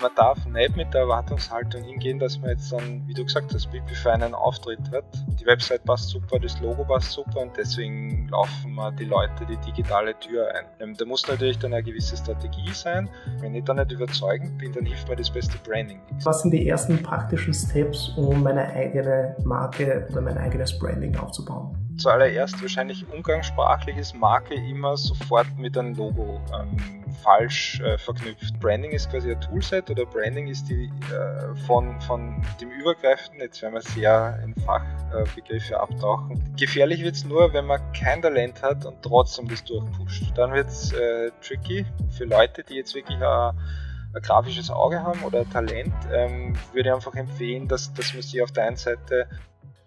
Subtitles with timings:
[0.00, 3.68] Man darf nicht mit der Erwartungshaltung hingehen, dass man jetzt dann, wie du gesagt hast,
[3.70, 5.04] für einen Auftritt hat.
[5.40, 9.56] Die Website passt super, das Logo passt super und deswegen laufen wir die Leute die
[9.58, 10.64] digitale Tür ein.
[10.78, 13.10] Ähm, da muss natürlich dann eine gewisse Strategie sein.
[13.40, 16.00] Wenn ich dann nicht überzeugend bin, dann hilft mir das beste Branding.
[16.22, 21.76] Was sind die ersten praktischen Steps, um meine eigene Marke oder mein eigenes Branding aufzubauen?
[22.00, 28.58] Zuallererst wahrscheinlich umgangssprachlich ist Marke immer sofort mit einem Logo ähm, falsch äh, verknüpft.
[28.58, 33.60] Branding ist quasi ein Toolset oder Branding ist die äh, von, von dem Übergreifenden, jetzt
[33.60, 36.42] werden wir sehr in Fachbegriffe abtauchen.
[36.58, 40.32] Gefährlich wird es nur, wenn man kein Talent hat und trotzdem das durchpusht.
[40.34, 41.84] Dann wird es äh, tricky
[42.16, 46.94] für Leute, die jetzt wirklich ein, ein grafisches Auge haben oder Talent, ähm, würde ich
[46.94, 49.28] einfach empfehlen, dass, dass man sich auf der einen Seite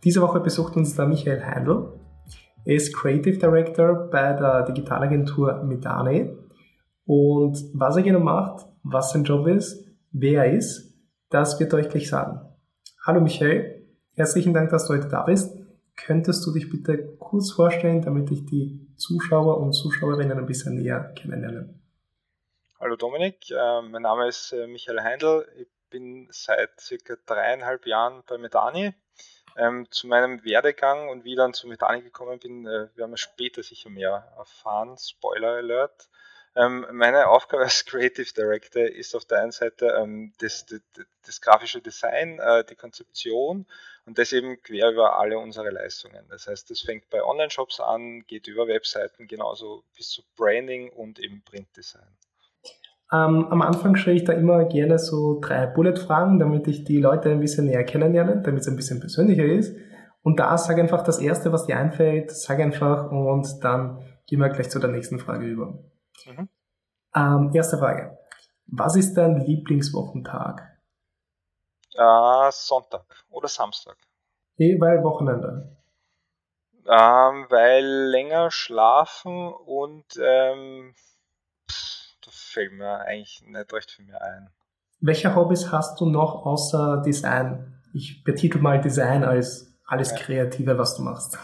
[0.04, 1.93] diese Woche besucht uns der Michael Heindl.
[2.66, 6.38] Er ist Creative Director bei der Digitalagentur Medane.
[7.05, 10.94] Und was er genau macht, was sein Job ist, wer er ist,
[11.30, 12.40] das wird er euch gleich sagen.
[13.05, 15.57] Hallo Michael, herzlichen Dank, dass du heute da bist.
[15.98, 21.12] Könntest du dich bitte kurz vorstellen, damit ich die Zuschauer und Zuschauerinnen ein bisschen näher
[21.18, 21.77] kennenlerne?
[22.80, 25.46] Hallo Dominik, äh, mein Name ist äh, Michael Heindl.
[25.57, 28.93] Ich bin seit circa dreieinhalb Jahren bei Medani
[29.57, 33.18] ähm, zu meinem Werdegang und wie ich dann zu Medani gekommen bin, äh, werden wir
[33.18, 34.98] später sicher mehr erfahren.
[34.98, 36.09] Spoiler Alert.
[36.55, 40.81] Ähm, meine Aufgabe als Creative Director ist auf der einen Seite ähm, das, das,
[41.26, 43.65] das, grafische Design, äh, die Konzeption
[44.05, 46.26] und das eben quer über alle unsere Leistungen.
[46.29, 51.20] Das heißt, das fängt bei Online-Shops an, geht über Webseiten genauso bis zu Branding und
[51.20, 52.18] eben Printdesign.
[53.13, 57.29] Ähm, am Anfang stelle ich da immer gerne so drei Bullet-Fragen, damit ich die Leute
[57.29, 59.75] ein bisschen näher kennenlerne, damit es ein bisschen persönlicher ist.
[60.23, 64.50] Und da sage einfach das Erste, was dir einfällt, sag einfach und dann gehen wir
[64.50, 65.78] gleich zu der nächsten Frage über.
[66.25, 66.50] Mhm.
[67.16, 68.17] Ähm, erste Frage.
[68.66, 70.63] Was ist dein Lieblingswochentag?
[71.95, 73.97] Äh, Sonntag oder Samstag.
[74.57, 75.78] Eh, weil Wochenende.
[76.88, 80.96] Ähm, weil länger schlafen und ähm,
[82.25, 84.50] da fällt mir eigentlich nicht recht viel mehr ein.
[85.00, 87.81] Welche Hobbys hast du noch außer Design?
[87.94, 90.17] Ich betitel mal Design als alles ja.
[90.17, 91.38] Kreative, was du machst.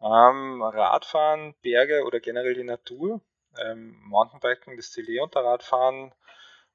[0.00, 3.20] Ähm, Radfahren, Berge oder generell die Natur,
[3.56, 6.12] ähm, Mountainbiken, das CLE unter Radfahren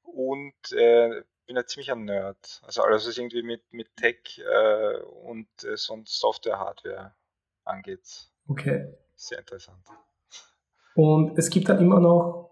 [0.02, 2.62] und äh, bin ein ziemlicher Nerd.
[2.64, 4.96] Also alles, was irgendwie mit, mit Tech äh,
[5.26, 7.12] und äh, sonst Software, Hardware
[7.64, 8.30] angeht.
[8.48, 8.94] Okay.
[9.14, 9.84] Sehr interessant.
[10.94, 12.47] Und es gibt dann immer noch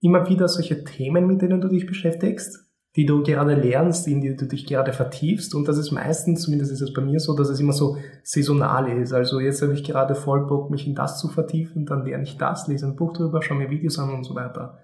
[0.00, 2.64] immer wieder solche Themen, mit denen du dich beschäftigst,
[2.96, 5.54] die du gerade lernst, in die du dich gerade vertiefst.
[5.54, 8.90] Und das ist meistens, zumindest ist es bei mir so, dass es immer so saisonal
[9.00, 9.12] ist.
[9.12, 12.38] Also jetzt habe ich gerade voll Bock, mich in das zu vertiefen, dann lerne ich
[12.38, 14.78] das, lese ein Buch drüber, schaue mir Videos an und so weiter.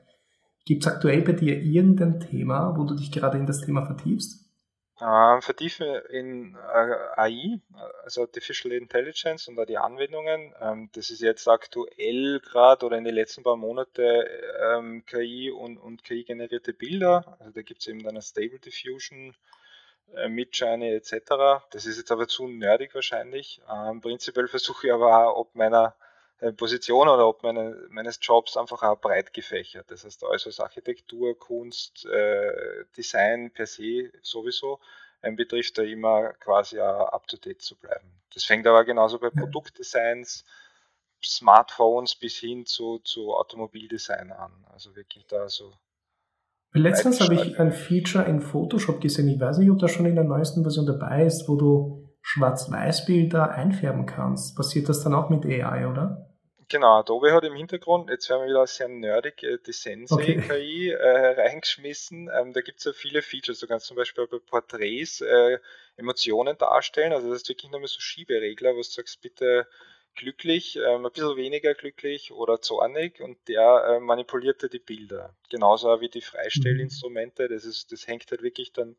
[0.64, 4.43] Gibt es aktuell bei dir irgendein Thema, wo du dich gerade in das Thema vertiefst?
[5.00, 7.60] Äh, vertiefen in AI,
[8.04, 10.54] also Artificial Intelligence und die Anwendungen.
[10.60, 14.24] Ähm, das ist jetzt aktuell gerade oder in den letzten paar Monaten
[14.62, 17.36] ähm, KI und, und KI-generierte Bilder.
[17.40, 19.34] Also da gibt es eben dann eine Stable Diffusion,
[20.14, 21.64] äh, Midjourney etc.
[21.70, 23.60] Das ist jetzt aber zu nerdig wahrscheinlich.
[23.68, 25.96] Ähm, prinzipiell versuche ich aber auch ob meiner
[26.52, 29.90] Position oder ob meine, meines Jobs einfach auch breit gefächert.
[29.90, 34.80] Das heißt, alles was Architektur, Kunst, äh, Design per se sowieso
[35.22, 38.20] ähm, betrifft, da immer quasi up to date zu bleiben.
[38.32, 40.44] Das fängt aber genauso bei Produktdesigns,
[41.22, 44.52] Smartphones bis hin zu, zu Automobildesign an.
[44.72, 45.72] Also wirklich da so.
[46.72, 49.28] Letztens habe ich ein Feature in Photoshop gesehen.
[49.28, 53.50] Ich weiß nicht, ob das schon in der neuesten Version dabei ist, wo du Schwarz-Weiß-Bilder
[53.50, 54.56] einfärben kannst.
[54.56, 56.33] Passiert das dann auch mit AI, oder?
[56.68, 61.02] Genau, Adobe hat im Hintergrund, jetzt werden wir wieder sehr nerdig, äh, die Sensei-KI okay.
[61.02, 62.30] äh, reingeschmissen.
[62.32, 63.58] Ähm, da gibt es ja viele Features.
[63.58, 65.58] Du kannst zum Beispiel bei Porträts äh,
[65.96, 67.12] Emotionen darstellen.
[67.12, 69.66] Also das ist wirklich nur mal so Schieberegler, wo du sagst, bitte
[70.14, 75.34] glücklich, ähm, ein bisschen weniger glücklich oder zornig und der äh, manipuliert dir die Bilder.
[75.50, 77.48] Genauso wie die Freistellinstrumente.
[77.48, 78.96] Das, ist, das hängt halt wirklich dann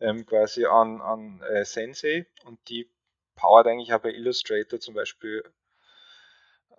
[0.00, 2.88] ähm, quasi an, an äh, Sensei und die
[3.36, 5.44] powert eigentlich auch bei Illustrator zum Beispiel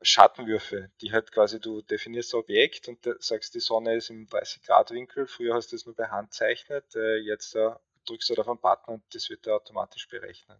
[0.02, 4.64] Schattenwürfe, die halt quasi du definierst ein Objekt und sagst, die Sonne ist im 30
[4.64, 5.28] Grad Winkel.
[5.28, 7.72] Früher hast du das nur bei Hand zeichnet, äh, jetzt äh,
[8.08, 10.60] drückst du halt auf einen Button und das wird da automatisch berechnet.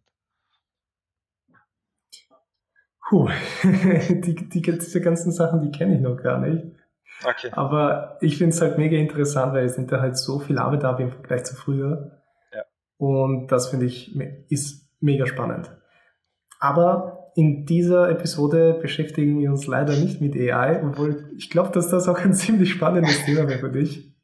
[3.08, 3.30] Puh,
[3.64, 6.66] die, die, diese ganzen Sachen, die kenne ich noch gar nicht.
[7.24, 7.50] Okay.
[7.52, 10.84] Aber ich finde es halt mega interessant, weil es sind da halt so viel Arbeit
[10.84, 12.24] da im Vergleich zu früher.
[12.98, 14.16] Und das finde ich
[14.50, 15.72] ist mega spannend.
[16.60, 21.90] Aber in dieser Episode beschäftigen wir uns leider nicht mit AI, obwohl ich glaube, dass
[21.90, 24.16] das auch ein ziemlich spannendes Thema wäre für dich.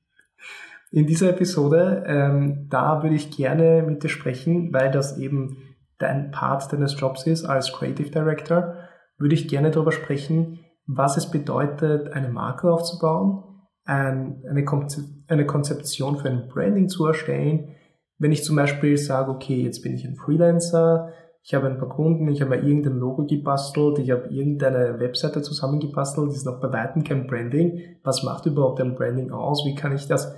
[0.92, 5.58] In dieser Episode, ähm, da würde ich gerne mit dir sprechen, weil das eben
[6.00, 8.76] dein Part deines Jobs ist als Creative Director,
[9.18, 13.44] würde ich gerne darüber sprechen, was es bedeutet, eine Marke aufzubauen,
[13.84, 17.76] ein, eine, Konzep eine Konzeption für ein Branding zu erstellen.
[18.18, 21.10] Wenn ich zum Beispiel sage, okay, jetzt bin ich ein Freelancer,
[21.44, 26.30] ich habe ein paar Kunden, ich habe irgendein Logo gebastelt, ich habe irgendeine Webseite zusammengebastelt,
[26.30, 27.98] das ist noch bei weitem kein Branding.
[28.04, 29.66] Was macht überhaupt ein Branding aus?
[29.66, 30.36] Wie kann ich das?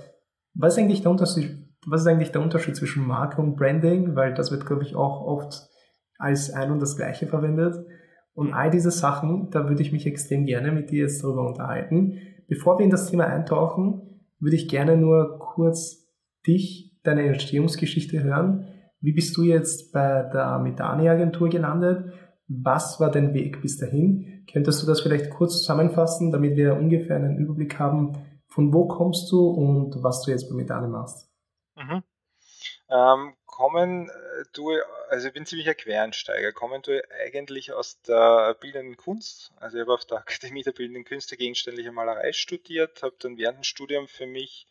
[0.54, 4.16] Was ist eigentlich der Unterschied, was ist eigentlich der Unterschied zwischen Marke und Branding?
[4.16, 5.68] Weil das wird, glaube ich, auch oft
[6.18, 7.84] als ein und das Gleiche verwendet.
[8.32, 12.18] Und all diese Sachen, da würde ich mich extrem gerne mit dir jetzt darüber unterhalten.
[12.48, 16.08] Bevor wir in das Thema eintauchen, würde ich gerne nur kurz
[16.46, 18.66] dich, deine Entstehungsgeschichte hören.
[19.04, 22.10] Wie bist du jetzt bei der Medani-Agentur gelandet?
[22.48, 24.46] Was war dein Weg bis dahin?
[24.50, 28.14] Könntest du das vielleicht kurz zusammenfassen, damit wir ungefähr einen Überblick haben,
[28.46, 31.28] von wo kommst du und was du jetzt bei Medani machst?
[31.76, 32.02] Mhm.
[32.88, 34.70] Ähm, kommen äh, du,
[35.10, 39.52] also ich bin ziemlicher Quereinsteiger, kommen du eigentlich aus der bildenden Kunst.
[39.56, 43.58] Also ich habe auf der Akademie der bildenden Künste gegenständliche Malerei studiert, habe dann während
[43.58, 44.66] dem Studium für mich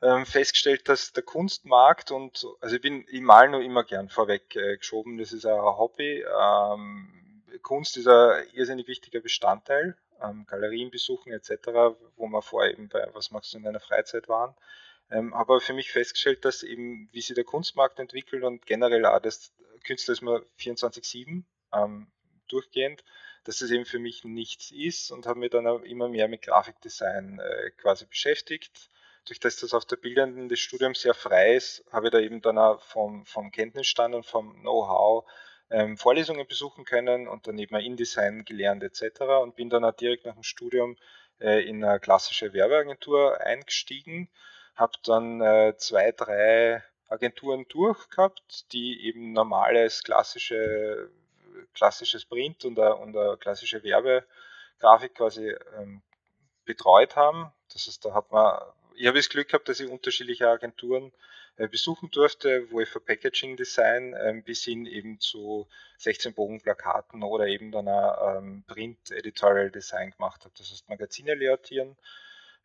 [0.00, 4.54] ähm, festgestellt, dass der Kunstmarkt und also ich bin, ich mal nur immer gern vorweg
[4.54, 6.24] äh, geschoben, das ist ein Hobby.
[6.24, 12.88] Ähm, Kunst ist ein irrsinnig wichtiger Bestandteil, ähm, Galerien besuchen etc., wo wir vorher eben
[12.88, 14.54] bei Was machst du in deiner Freizeit waren.
[15.10, 19.54] Habe für mich festgestellt, dass eben, wie sich der Kunstmarkt entwickelt und generell auch das
[19.82, 22.08] Künstler ist mal 24-7 ähm,
[22.46, 23.02] durchgehend,
[23.44, 27.38] dass das eben für mich nichts ist und habe mich dann immer mehr mit Grafikdesign
[27.38, 28.90] äh, quasi beschäftigt
[29.28, 32.40] durch das das auf der Bildenden des Studiums sehr frei ist, habe ich da eben
[32.40, 35.24] dann auch vom, vom Kenntnisstand und vom Know-how
[35.70, 39.20] ähm, Vorlesungen besuchen können und dann eben InDesign gelernt etc.
[39.42, 40.96] und bin dann auch direkt nach dem Studium
[41.40, 44.28] äh, in eine klassische Werbeagentur eingestiegen,
[44.74, 51.10] habe dann äh, zwei, drei Agenturen durch gehabt, die eben normales klassische,
[51.74, 56.02] klassisches Print und eine, und eine klassische Werbegrafik quasi ähm,
[56.64, 57.52] betreut haben.
[57.72, 58.60] Das heißt, da hat man
[58.98, 61.12] ich habe das Glück gehabt, dass ich unterschiedliche Agenturen
[61.56, 65.66] äh, besuchen durfte, wo ich für Packaging Design ähm, bis hin eben zu
[65.98, 70.54] 16 Bogen Plakaten oder eben dann auch ähm, Print Editorial Design gemacht habe.
[70.58, 71.96] Das heißt Magazine layoutieren.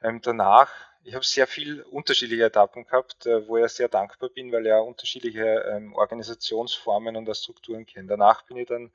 [0.02, 0.70] Ähm, danach,
[1.04, 4.70] ich habe sehr viel unterschiedliche Etappen gehabt, äh, wo ich sehr dankbar bin, weil ich
[4.70, 8.08] ja unterschiedliche ähm, Organisationsformen und Strukturen kenne.
[8.08, 8.92] Danach bin ich dann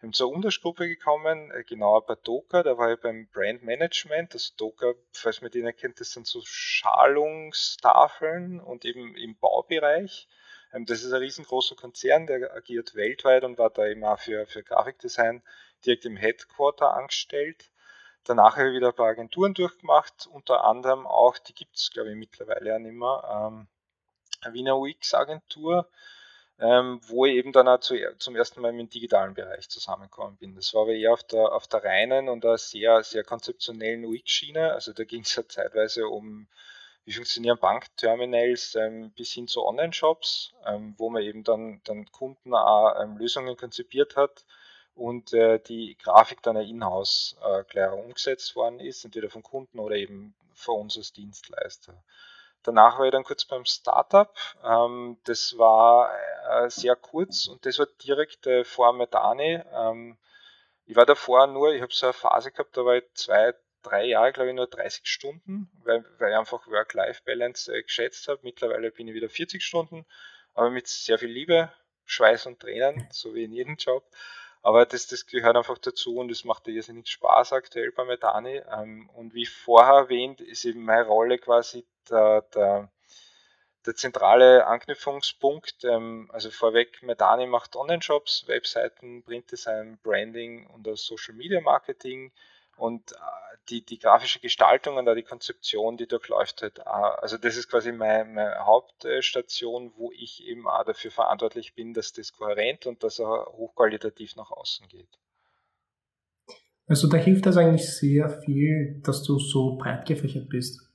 [0.00, 4.34] bin zur Untergruppe gekommen, äh, genauer bei Doka, da war ich beim Brand Management.
[4.34, 10.28] Das Doka, falls man die nicht kennt, das sind so Schalungstafeln und eben im Baubereich.
[10.72, 14.62] Ähm, das ist ein riesengroßer Konzern, der agiert weltweit und war da auch für, für
[14.62, 15.42] Grafikdesign
[15.84, 17.70] direkt im Headquarter angestellt.
[18.24, 22.10] Danach habe ich wieder ein paar Agenturen durchgemacht, unter anderem auch, die gibt es glaube
[22.10, 23.68] ich mittlerweile ja nicht mehr, ähm,
[24.52, 25.88] Wiener UX-Agentur,
[26.60, 30.56] ähm, wo ich eben dann auch zu, zum ersten Mal im digitalen Bereich zusammengekommen bin.
[30.56, 34.72] Das war aber eher auf der, auf der reinen und einer sehr, sehr konzeptionellen UX-Schiene.
[34.72, 36.48] Also da ging es ja zeitweise um,
[37.04, 42.52] wie funktionieren Bankterminals ähm, bis hin zu Online-Shops, ähm, wo man eben dann, dann Kunden
[42.54, 44.44] auch ähm, Lösungen konzipiert hat
[44.96, 49.94] und äh, die Grafik dann in-house äh, gleich umgesetzt worden ist, entweder vom Kunden oder
[49.94, 51.94] eben von uns als Dienstleister.
[52.68, 54.30] Danach war ich dann kurz beim Startup.
[54.62, 56.12] Ähm, das war
[56.50, 59.62] äh, sehr kurz und das war direkt äh, vor Medani.
[59.72, 60.18] Ähm,
[60.84, 64.04] ich war davor nur, ich habe so eine Phase gehabt, da war ich zwei, drei
[64.04, 68.40] Jahre, glaube ich, nur 30 Stunden, weil, weil ich einfach Work-Life-Balance äh, geschätzt habe.
[68.42, 70.04] Mittlerweile bin ich wieder 40 Stunden,
[70.52, 71.72] aber mit sehr viel Liebe,
[72.04, 74.04] Schweiß und Tränen, so wie in jedem Job.
[74.60, 78.60] Aber das, das gehört einfach dazu und es macht irrsinnig Spaß aktuell bei Medani.
[78.70, 82.90] Ähm, und wie vorher erwähnt, ist eben meine Rolle quasi der, der,
[83.86, 85.84] der zentrale Anknüpfungspunkt.
[85.84, 92.32] Ähm, also vorweg, Medani macht Online-Shops, Webseiten, Printdesign, Branding und das Social Media Marketing.
[92.76, 93.16] Und äh,
[93.70, 98.24] die, die grafische Gestaltung und die Konzeption, die durchläuft halt, also das ist quasi meine,
[98.24, 103.46] meine, Hauptstation, wo ich eben auch dafür verantwortlich bin, dass das kohärent und dass er
[103.52, 105.18] hochqualitativ nach außen geht.
[106.86, 110.87] Also da hilft das eigentlich sehr viel, dass du so breit gefächert bist.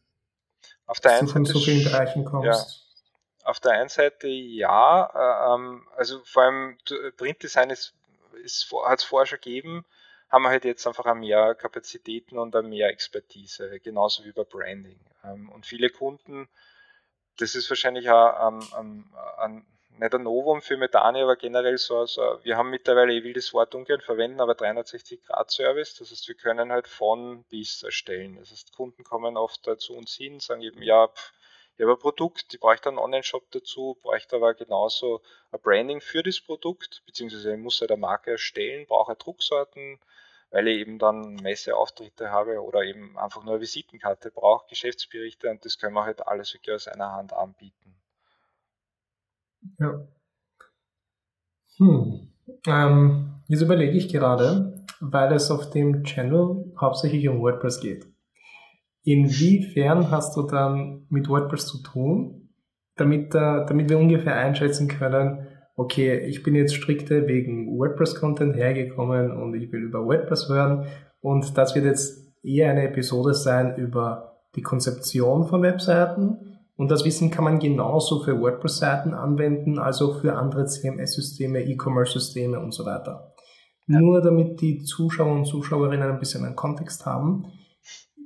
[0.93, 2.45] Auf der einen Seite, vielen Bereichen kommst.
[2.45, 6.77] Ja, auf der einen Seite ja, äh, ähm, also vor allem
[7.17, 7.95] Printdesign ist,
[8.43, 9.85] ist hat es vorher schon gegeben,
[10.29, 14.99] haben wir halt jetzt einfach mehr Kapazitäten und mehr Expertise, genauso wie bei Branding.
[15.23, 16.47] Ähm, und viele Kunden,
[17.39, 19.65] das ist wahrscheinlich auch ähm, ähm, ein,
[19.99, 23.53] nicht ein Novum für Medani, aber generell so, so, wir haben mittlerweile, ich will das
[23.53, 28.37] Wort ungern verwenden, aber 360-Grad-Service, das heißt, wir können halt von bis erstellen.
[28.39, 31.09] Das heißt, Kunden kommen oft zu uns hin, sagen eben, ja,
[31.75, 35.21] Ich habe ein Produkt, ich brauche einen Online-Shop dazu, brauche aber genauso
[35.51, 39.99] ein Branding für das Produkt, beziehungsweise ich muss halt eine Marke erstellen, brauche Drucksorten,
[40.51, 45.65] weil ich eben dann Messeauftritte habe oder eben einfach nur eine Visitenkarte brauche, Geschäftsberichte und
[45.65, 47.95] das können wir halt alles wirklich aus einer Hand anbieten.
[49.79, 50.07] Ja.
[51.77, 52.29] Hm.
[52.67, 58.07] Ähm, jetzt überlege ich gerade, weil es auf dem Channel hauptsächlich um WordPress geht.
[59.03, 62.49] Inwiefern hast du dann mit WordPress zu tun,
[62.95, 69.31] damit, äh, damit wir ungefähr einschätzen können, okay, ich bin jetzt strikte wegen WordPress-Content hergekommen
[69.31, 70.85] und ich will über WordPress hören
[71.19, 77.05] und das wird jetzt eher eine Episode sein über die Konzeption von Webseiten und das
[77.05, 83.33] Wissen kann man genauso für WordPress-Seiten anwenden, also für andere CMS-Systeme, E-Commerce-Systeme und so weiter.
[83.87, 83.99] Ja.
[83.99, 87.51] Nur damit die Zuschauer und Zuschauerinnen ein bisschen einen Kontext haben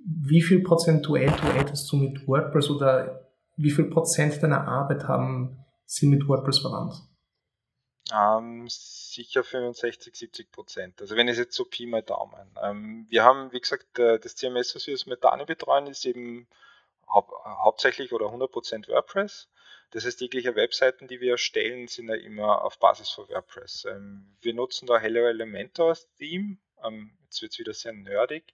[0.08, 3.28] wie viel prozentuell du hättest du mit WordPress oder
[3.58, 6.96] wie viel Prozent deiner Arbeit haben, sind mit WordPress verwandt?
[8.14, 11.02] Ähm, sicher 65, 70 Prozent.
[11.02, 12.56] Also wenn es jetzt so Pi mal Daumen.
[12.64, 16.48] Ähm, wir haben, wie gesagt, äh, das CMS, was wir das Methane betreuen, ist eben
[17.08, 19.50] hau hauptsächlich oder 100 Prozent WordPress.
[19.92, 23.86] Das heißt, jegliche Webseiten, die wir erstellen, sind ja immer auf Basis von WordPress.
[23.86, 26.58] Ähm, wir nutzen da Hello Elementor Theme.
[26.84, 28.54] Ähm, jetzt wird es wieder sehr nerdig.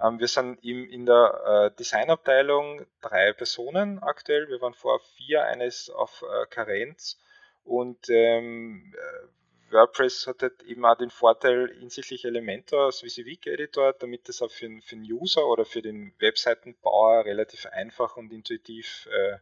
[0.00, 4.48] Ähm, wir sind im, in der äh, Designabteilung drei Personen aktuell.
[4.48, 7.18] Wir waren vorher vier, eines auf äh, Karenz.
[7.64, 9.26] Und ähm, äh,
[9.72, 14.68] WordPress hat halt eben auch den Vorteil hinsichtlich Elementor als VisiVig-Editor, damit das auch für,
[14.82, 19.38] für den User oder für den Webseitenbauer relativ einfach und intuitiv äh,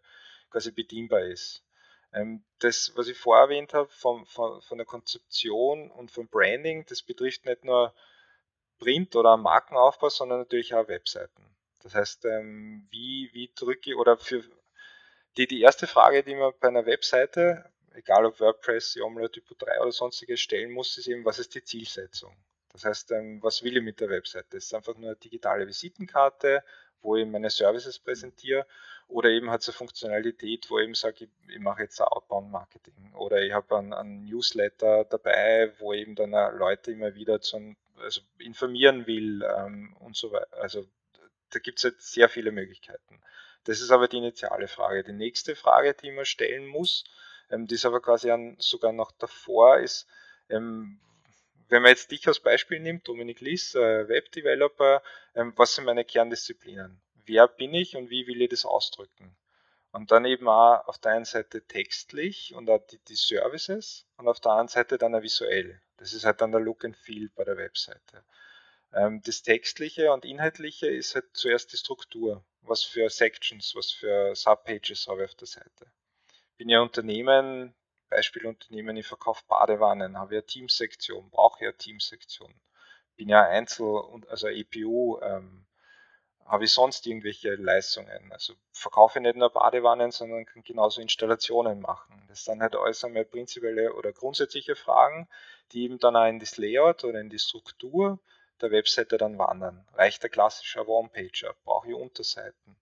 [0.51, 1.65] quasi bedienbar ist.
[2.13, 6.85] Ähm, das, was ich vorher erwähnt habe, von, von, von der Konzeption und vom Branding,
[6.87, 7.95] das betrifft nicht nur
[8.79, 11.45] Print oder Markenaufbau, sondern natürlich auch Webseiten.
[11.83, 14.43] Das heißt, ähm, wie, wie drücke ich oder für
[15.37, 19.81] die, die erste Frage, die man bei einer Webseite, egal ob WordPress, YOML, Typo 3
[19.81, 22.35] oder sonstiges stellen muss, ist eben, was ist die Zielsetzung?
[22.73, 24.57] Das heißt, ähm, was will ich mit der Webseite?
[24.57, 26.63] Ist einfach nur eine digitale Visitenkarte,
[27.03, 28.67] wo ich meine Services präsentiere
[29.09, 33.13] oder eben hat es eine Funktionalität, wo ich eben sage, ich, ich mache jetzt Outbound-Marketing
[33.15, 38.23] oder ich habe einen, einen, Newsletter dabei, wo eben dann Leute immer wieder zum also
[38.39, 40.57] informieren will ähm, und so weiter.
[40.59, 40.87] Also
[41.51, 43.21] da gibt es halt sehr viele Möglichkeiten.
[43.65, 45.05] Das ist aber die initiale Frage.
[45.05, 47.05] Die nächste Frage, die man stellen muss,
[47.51, 50.07] ähm, die ist aber quasi an, sogar noch davor, ist,
[50.49, 51.01] ähm,
[51.69, 55.03] wenn man jetzt dich als Beispiel nimmt, Dominik Liss, äh, Webdeveloper,
[55.35, 57.01] ähm, was sind meine Kerndisziplinen?
[57.27, 59.37] Wer bin ich und wie will ich das ausdrücken?
[59.93, 64.29] Und dann eben auch auf der einen Seite textlich und auch die, die Services und
[64.29, 65.81] auf der anderen Seite dann auch visuell.
[65.97, 68.25] Das ist halt dann der Look and Feel bei der Webseite.
[68.93, 72.45] Ähm, das Textliche und Inhaltliche ist halt zuerst die Struktur.
[72.63, 75.87] Was für Sections, was für Subpages habe ich auf der Seite.
[76.61, 77.75] Bin ja Unternehmen,
[78.11, 82.55] Beispiel Unternehmen, ich verkaufe Badewannen, habe ja Teamsektion, brauche ja Teamsektion.
[83.17, 85.65] Bin ja Einzel- also EPU, ähm,
[86.45, 88.31] habe ich sonst irgendwelche Leistungen.
[88.33, 92.25] Also verkaufe ich nicht nur Badewannen, sondern kann genauso Installationen machen.
[92.29, 95.29] Das sind halt alles einmal prinzipielle oder grundsätzliche Fragen,
[95.73, 98.21] die eben dann auch in das Layout oder in die Struktur
[98.61, 99.89] der Webseite dann wandern.
[99.95, 101.55] Reicht der klassische One-Pager?
[101.65, 102.77] Brauche ich Unterseiten?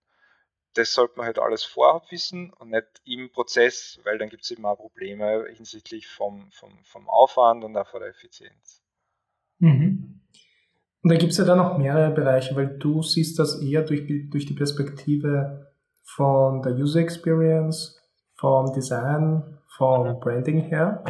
[0.74, 4.64] Das sollte man halt alles vorab wissen und nicht im Prozess, weil dann gibt es
[4.64, 8.82] auch Probleme hinsichtlich vom, vom, vom Aufwand und auch von der Effizienz.
[9.58, 10.20] Mhm.
[11.02, 14.06] Und da gibt es ja dann noch mehrere Bereiche, weil du siehst das eher durch,
[14.30, 15.72] durch die Perspektive
[16.02, 18.00] von der User Experience,
[18.34, 21.04] vom Design, vom Branding her.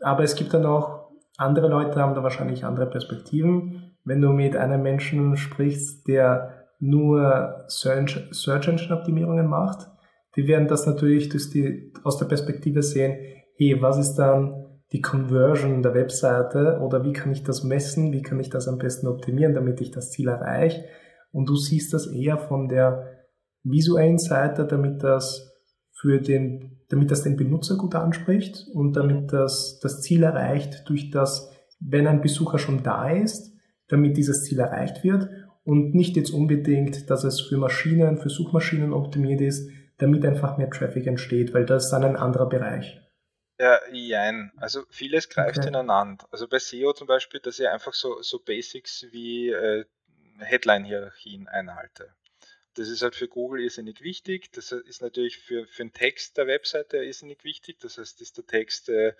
[0.00, 3.96] Aber es gibt dann auch andere Leute, haben da wahrscheinlich andere Perspektiven.
[4.04, 9.88] Wenn du mit einem Menschen sprichst, der nur Search, Search Engine Optimierungen macht,
[10.36, 13.16] die werden das natürlich die, aus der Perspektive sehen,
[13.56, 18.22] hey, was ist dann die Conversion der Webseite oder wie kann ich das messen, wie
[18.22, 20.84] kann ich das am besten optimieren, damit ich das Ziel erreiche.
[21.32, 23.26] Und du siehst das eher von der
[23.64, 25.52] visuellen Seite, damit das
[26.00, 31.10] für den, damit das den Benutzer gut anspricht und damit das das Ziel erreicht durch
[31.10, 33.52] das, wenn ein Besucher schon da ist,
[33.88, 35.28] damit dieses Ziel erreicht wird
[35.68, 40.70] und nicht jetzt unbedingt, dass es für Maschinen, für Suchmaschinen optimiert ist, damit einfach mehr
[40.70, 42.98] Traffic entsteht, weil das ist dann ein anderer Bereich.
[43.60, 44.50] Ja, jein.
[44.56, 45.68] Also vieles greift okay.
[45.68, 46.26] ineinander.
[46.30, 49.84] Also bei SEO zum Beispiel, dass ich einfach so, so Basics wie äh,
[50.38, 52.14] Headline-Hierarchien einhalte.
[52.72, 54.50] Das ist halt für Google irrsinnig wichtig.
[54.52, 57.78] Das ist natürlich für, für den Text der Webseite irrsinnig wichtig.
[57.80, 59.12] Das heißt, ist der Text äh,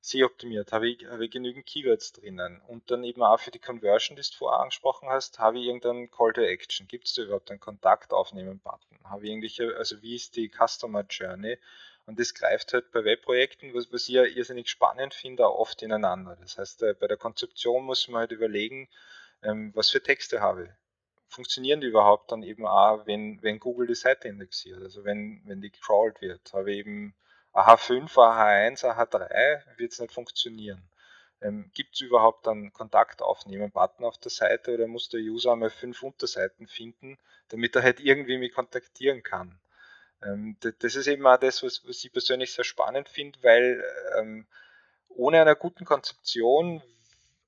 [0.00, 2.60] sehr optimiert, habe ich, habe ich genügend Keywords drinnen?
[2.68, 6.10] Und dann eben auch für die Conversion, die du vorher angesprochen hast, habe ich irgendeinen
[6.10, 10.00] Call to Action, gibt es da überhaupt einen Kontakt aufnehmen Button, habe ich irgendwelche, also
[10.02, 11.58] wie ist die Customer Journey?
[12.06, 15.82] Und das greift halt bei Webprojekten, was, was ich ja irrsinnig spannend finde, auch oft
[15.82, 16.36] ineinander.
[16.40, 18.88] Das heißt, äh, bei der Konzeption muss man halt überlegen,
[19.42, 20.70] ähm, was für Texte habe ich?
[21.28, 25.60] Funktionieren die überhaupt dann eben auch, wenn, wenn Google die Seite indexiert, also wenn, wenn
[25.60, 26.52] die gecrawlt wird.
[26.52, 27.14] Habe eben
[27.52, 30.82] AH5, AH1, AH3 wird es nicht funktionieren.
[31.42, 35.52] Ähm, Gibt es überhaupt einen Kontakt aufnehmen Button auf der Seite oder muss der User
[35.52, 39.58] einmal fünf Unterseiten finden, damit er halt irgendwie mich kontaktieren kann?
[40.22, 43.82] Ähm, das ist eben auch das, was, was ich persönlich sehr spannend finde, weil
[44.18, 44.46] ähm,
[45.08, 46.82] ohne einer guten Konzeption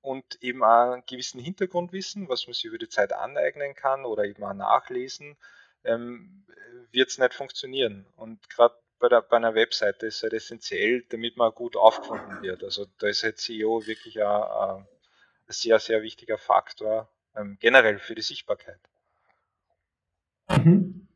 [0.00, 4.24] und eben auch einen gewissen Hintergrundwissen, was man sich über die Zeit aneignen kann oder
[4.24, 5.36] eben auch nachlesen,
[5.84, 6.44] ähm,
[6.90, 8.06] wird es nicht funktionieren.
[8.16, 12.62] Und gerade bei, bei, einer Webseite ist es halt essentiell, damit man gut aufgefunden wird.
[12.62, 14.86] Also da ist halt SEO wirklich ein, ein
[15.48, 18.78] sehr, sehr wichtiger Faktor ähm, generell für die Sichtbarkeit.
[20.48, 21.08] Mhm.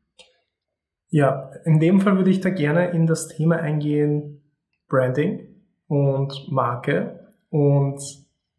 [1.09, 4.43] Ja, in dem Fall würde ich da gerne in das Thema eingehen,
[4.89, 8.01] Branding und Marke und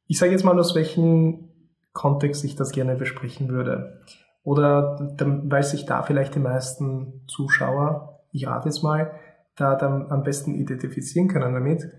[0.07, 1.51] ich sage jetzt mal, aus welchem
[1.93, 4.01] Kontext ich das gerne besprechen würde.
[4.43, 9.13] Oder weil sich da vielleicht die meisten Zuschauer, ich rate jetzt mal,
[9.57, 11.91] da dann am besten identifizieren können damit.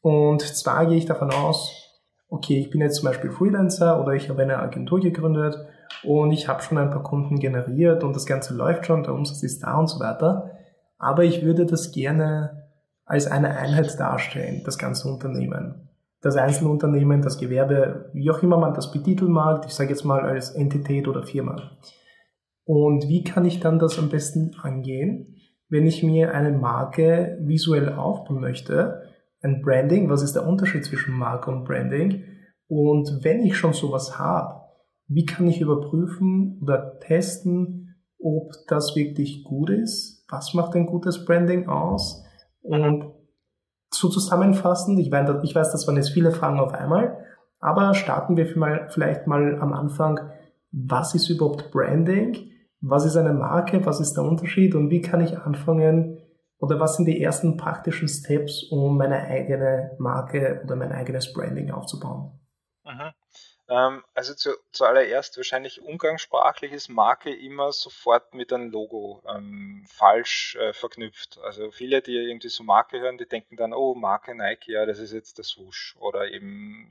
[0.00, 1.72] Und zwar gehe ich davon aus,
[2.28, 5.56] okay, ich bin jetzt zum Beispiel Freelancer oder ich habe eine Agentur gegründet
[6.02, 9.42] und ich habe schon ein paar Kunden generiert und das Ganze läuft schon, der Umsatz
[9.42, 10.50] ist da und so weiter.
[10.98, 12.68] Aber ich würde das gerne
[13.04, 15.88] als eine Einheit darstellen, das ganze Unternehmen
[16.22, 20.20] das Einzelunternehmen, das Gewerbe, wie auch immer man das betiteln mag, ich sage jetzt mal
[20.20, 21.72] als Entität oder Firma.
[22.64, 25.36] Und wie kann ich dann das am besten angehen,
[25.72, 29.04] wenn ich mir eine Marke visuell aufbauen möchte?
[29.40, 32.24] Ein Branding, was ist der Unterschied zwischen Marke und Branding?
[32.68, 34.60] Und wenn ich schon sowas habe,
[35.08, 40.26] wie kann ich überprüfen oder testen, ob das wirklich gut ist?
[40.28, 42.22] Was macht ein gutes Branding aus?
[42.60, 43.10] Und
[43.90, 47.16] so zusammenfassend, ich weiß, das waren jetzt viele Fragen auf einmal,
[47.60, 50.20] aber starten wir vielleicht mal am Anfang,
[50.70, 52.51] was ist überhaupt Branding?
[52.82, 53.86] Was ist eine Marke?
[53.86, 54.74] Was ist der Unterschied?
[54.74, 56.18] Und wie kann ich anfangen?
[56.58, 61.70] Oder was sind die ersten praktischen Steps, um meine eigene Marke oder mein eigenes Branding
[61.70, 62.38] aufzubauen?
[62.84, 63.12] Mhm.
[63.68, 70.56] Ähm, also zu, zuallererst wahrscheinlich umgangssprachlich ist Marke immer sofort mit einem Logo ähm, falsch
[70.56, 71.38] äh, verknüpft.
[71.42, 74.98] Also viele, die irgendwie so Marke hören, die denken dann, oh, Marke Nike, ja, das
[74.98, 75.96] ist jetzt der Swoosh.
[76.00, 76.90] Oder eben,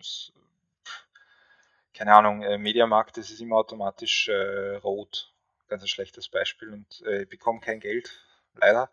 [1.93, 5.31] keine Ahnung, äh, Mediamarkt, das ist immer automatisch äh, rot.
[5.71, 8.19] Ganz ein schlechtes Beispiel und äh, bekomme kein Geld,
[8.55, 8.91] leider.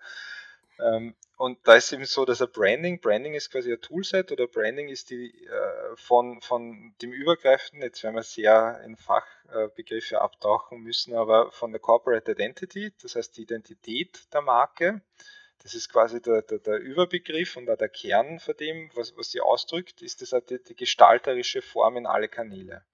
[0.78, 4.46] Ähm, und da ist eben so, dass ein Branding, Branding ist quasi ein Toolset oder
[4.46, 10.80] Branding ist die äh, von, von dem übergreifenden, jetzt werden wir sehr in Fachbegriffe abtauchen
[10.84, 15.02] müssen, aber von der Corporate Identity, das heißt die Identität der Marke.
[15.64, 19.32] Das ist quasi der, der, der Überbegriff und auch der Kern von dem, was, was
[19.32, 22.84] sie ausdrückt, ist das die, die gestalterische Form in alle Kanäle.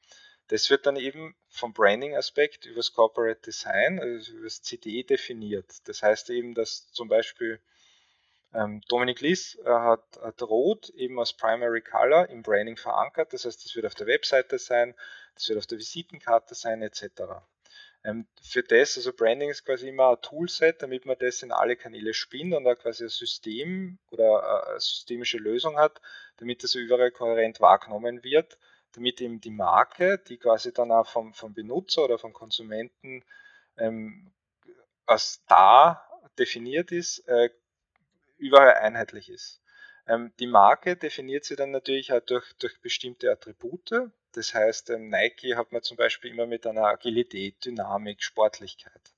[0.49, 5.67] Das wird dann eben vom Branding-Aspekt über das Corporate Design, also über das CD definiert.
[5.89, 7.61] Das heißt eben, dass zum Beispiel
[8.55, 13.33] ähm, Dominik Liss äh, hat, hat, Rot eben als Primary Color im Branding verankert.
[13.33, 14.95] Das heißt, das wird auf der Webseite sein,
[15.35, 17.05] das wird auf der Visitenkarte sein, etc.
[18.05, 21.77] Ähm, für das, also Branding ist quasi immer ein Toolset, damit man das in alle
[21.77, 26.01] Kanäle spinnt und da quasi ein System oder äh, eine systemische Lösung hat,
[26.37, 28.59] damit das überall kohärent wahrgenommen wird,
[28.95, 33.25] damit eben die Marke, die quasi dann auch vom, vom Benutzer oder vom Konsumenten
[33.77, 34.33] ähm,
[35.07, 36.03] als da
[36.39, 37.51] definiert ist, äh,
[38.39, 39.61] überall einheitlich ist.
[40.07, 44.11] Ähm, die Marke definiert sie dann natürlich auch durch, durch bestimmte Attribute.
[44.33, 49.15] Das heißt, ähm, Nike hat man zum Beispiel immer mit einer Agilität, Dynamik, Sportlichkeit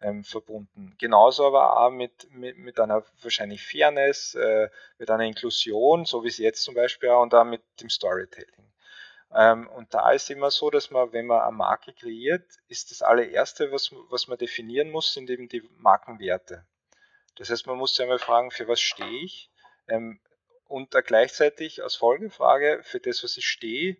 [0.00, 0.94] ähm, verbunden.
[0.98, 6.28] Genauso aber auch mit, mit, mit einer wahrscheinlich Fairness, äh, mit einer Inklusion, so wie
[6.28, 8.69] es jetzt zum Beispiel auch, und auch mit dem Storytelling.
[9.34, 13.02] Ähm, und da ist immer so, dass man, wenn man eine Marke kreiert, ist das
[13.02, 16.66] allererste, was, was man definieren muss, sind eben die Markenwerte.
[17.36, 19.50] Das heißt, man muss sich einmal fragen, für was stehe ich?
[19.88, 20.20] Ähm,
[20.66, 23.96] und da gleichzeitig als Folgefrage, für das, was ich stehe,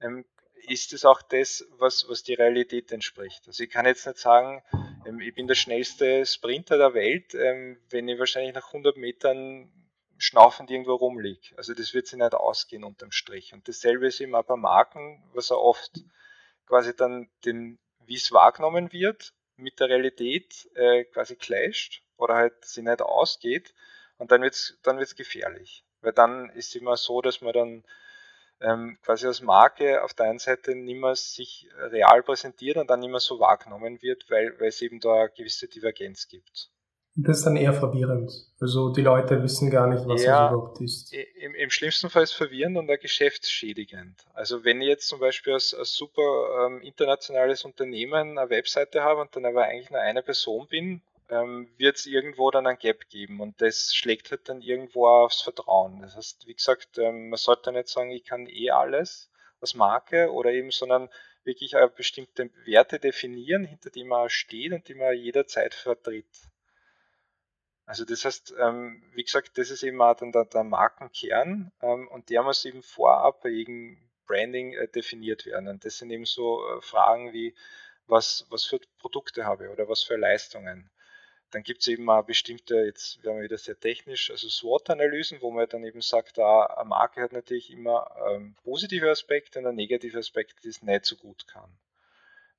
[0.00, 0.24] ähm,
[0.66, 3.46] ist es auch das, was, was die Realität entspricht.
[3.46, 4.62] Also ich kann jetzt nicht sagen,
[5.20, 9.72] ich bin der schnellste Sprinter der Welt, wenn ich wahrscheinlich nach 100 Metern
[10.18, 11.56] schnaufend irgendwo rumliege.
[11.56, 13.54] Also das wird sich nicht ausgehen unterm Strich.
[13.54, 16.00] Und dasselbe ist eben auch bei Marken, was er oft
[16.66, 22.64] quasi dann den, wie es wahrgenommen wird, mit der Realität äh, quasi clasht oder halt
[22.64, 23.74] sie nicht ausgeht
[24.18, 25.84] und dann wird es dann wird's gefährlich.
[26.00, 27.84] Weil dann ist es immer so, dass man dann
[28.60, 33.00] ähm, quasi als Marke auf der einen Seite nicht mehr sich real präsentiert und dann
[33.00, 36.70] nicht mehr so wahrgenommen wird, weil, weil es eben da eine gewisse Divergenz gibt.
[37.20, 38.30] Das ist dann eher verwirrend.
[38.60, 41.12] Also die Leute wissen gar nicht, was ja, das überhaupt ist.
[41.12, 44.24] Im, Im schlimmsten Fall ist es verwirrend und auch geschäftsschädigend.
[44.34, 49.20] Also wenn ich jetzt zum Beispiel als, als super ähm, internationales Unternehmen eine Webseite habe
[49.22, 53.08] und dann aber eigentlich nur eine Person bin, ähm, wird es irgendwo dann ein Gap
[53.08, 56.00] geben und das schlägt halt dann irgendwo aufs Vertrauen.
[56.02, 59.28] Das heißt, wie gesagt, ähm, man sollte nicht sagen, ich kann eh alles
[59.60, 61.08] als Marke oder eben, sondern
[61.42, 66.26] wirklich bestimmte Werte definieren, hinter die man steht und die man jederzeit vertritt.
[67.88, 72.06] Also das heißt, ähm, wie gesagt, das ist eben auch dann der, der Markenkern ähm,
[72.08, 73.96] und der muss eben vorab bei jedem
[74.26, 75.68] Branding äh, definiert werden.
[75.68, 77.54] Und das sind eben so äh, Fragen wie,
[78.06, 80.90] was, was für Produkte habe ich oder was für Leistungen.
[81.50, 85.50] Dann gibt es eben auch bestimmte, jetzt werden wir wieder sehr technisch, also SWOT-Analysen, wo
[85.50, 89.76] man dann eben sagt, ah, eine Marke hat natürlich immer ähm, positive Aspekte und ein
[89.76, 91.70] negative Aspekt, es nicht so gut kann.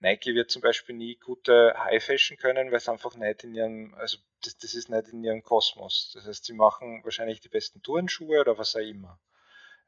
[0.01, 3.93] Nike wird zum Beispiel nie gute High Fashion können, weil es einfach nicht in ihrem,
[3.95, 6.11] also das, das ist nicht in ihrem Kosmos.
[6.13, 9.19] Das heißt, sie machen wahrscheinlich die besten Tourenschuhe oder was auch immer.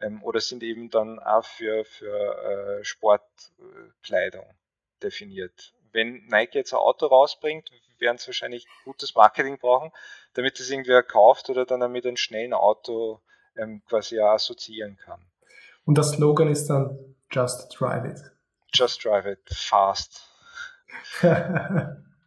[0.02, 4.46] Ähm, oder sind eben dann auch für, für äh, Sportkleidung
[5.02, 5.74] definiert.
[5.94, 9.92] Wenn Nike jetzt ein Auto rausbringt, werden sie wahrscheinlich gutes Marketing brauchen,
[10.34, 13.22] damit es irgendwer kauft oder dann mit einem schnellen Auto
[13.56, 15.22] ähm, quasi auch assoziieren kann.
[15.86, 18.32] Und das Slogan ist dann Just Drive It
[18.74, 20.22] just drive it fast.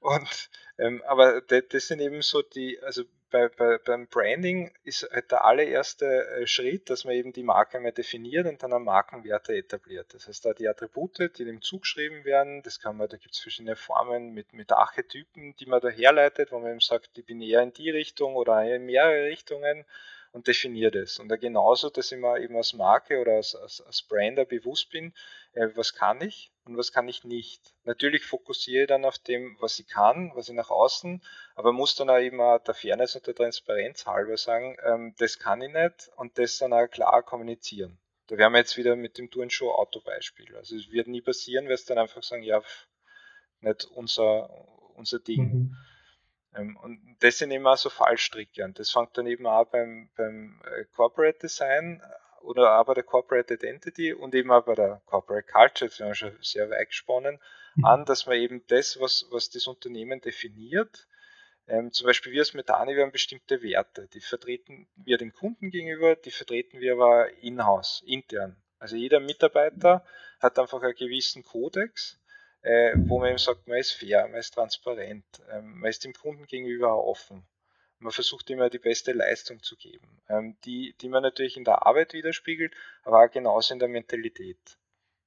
[0.00, 3.04] und ähm, aber das sind eben so die, also
[3.34, 7.78] bei, bei, beim Branding ist halt der allererste äh, Schritt, dass man eben die Marke
[7.78, 10.14] einmal definiert und dann Markenwerte etabliert.
[10.14, 13.40] Das heißt, da die Attribute, die dem zugeschrieben werden, das kann man, da gibt es
[13.40, 17.40] verschiedene Formen mit, mit Archetypen, die man da herleitet, wo man eben sagt, ich bin
[17.40, 19.84] eher in die Richtung oder in mehrere Richtungen
[20.34, 21.20] und definiere das.
[21.20, 25.14] Und genauso, dass ich mir eben als Marke oder als, als, als Brander bewusst bin,
[25.52, 27.72] äh, was kann ich und was kann ich nicht.
[27.84, 31.22] Natürlich fokussiere ich dann auf dem, was ich kann, was ich nach außen,
[31.54, 35.38] aber muss dann auch eben auch der Fairness und der Transparenz halber sagen, ähm, das
[35.38, 37.96] kann ich nicht und das dann auch klar kommunizieren.
[38.26, 40.56] Da wären wir jetzt wieder mit dem Turnshow Auto Beispiel.
[40.56, 42.60] Also es wird nie passieren, weil es dann einfach sagen, ja,
[43.60, 44.50] nicht unser,
[44.96, 45.42] unser Ding.
[45.42, 45.76] Mhm.
[46.56, 48.64] Ähm, und das sind immer so Fallstricke.
[48.64, 52.02] Und das fängt dann eben auch beim, beim äh, Corporate Design
[52.42, 56.08] oder auch bei der Corporate Identity und eben auch bei der Corporate Culture, das haben
[56.08, 57.40] wir schon sehr weit gesponnen,
[57.74, 57.84] mhm.
[57.84, 61.08] an, dass man eben das, was, was das Unternehmen definiert,
[61.66, 65.70] ähm, zum Beispiel wir als Methani, wir haben bestimmte Werte, die vertreten wir dem Kunden
[65.70, 68.56] gegenüber, die vertreten wir aber in-house, intern.
[68.78, 70.04] Also jeder Mitarbeiter
[70.40, 72.20] hat einfach einen gewissen Kodex,
[72.64, 76.14] äh, wo man eben sagt, man ist fair, man ist transparent, ähm, man ist dem
[76.14, 77.46] Kunden gegenüber offen.
[77.98, 81.86] Man versucht immer die beste Leistung zu geben, ähm, die, die man natürlich in der
[81.86, 84.78] Arbeit widerspiegelt, aber auch genauso in der Mentalität.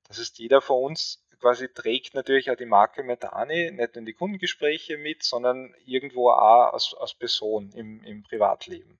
[0.07, 4.05] Das heißt, jeder von uns quasi trägt natürlich auch die Marke Metani nicht nur in
[4.05, 8.99] die Kundengespräche mit, sondern irgendwo auch als, als Person im, im Privatleben.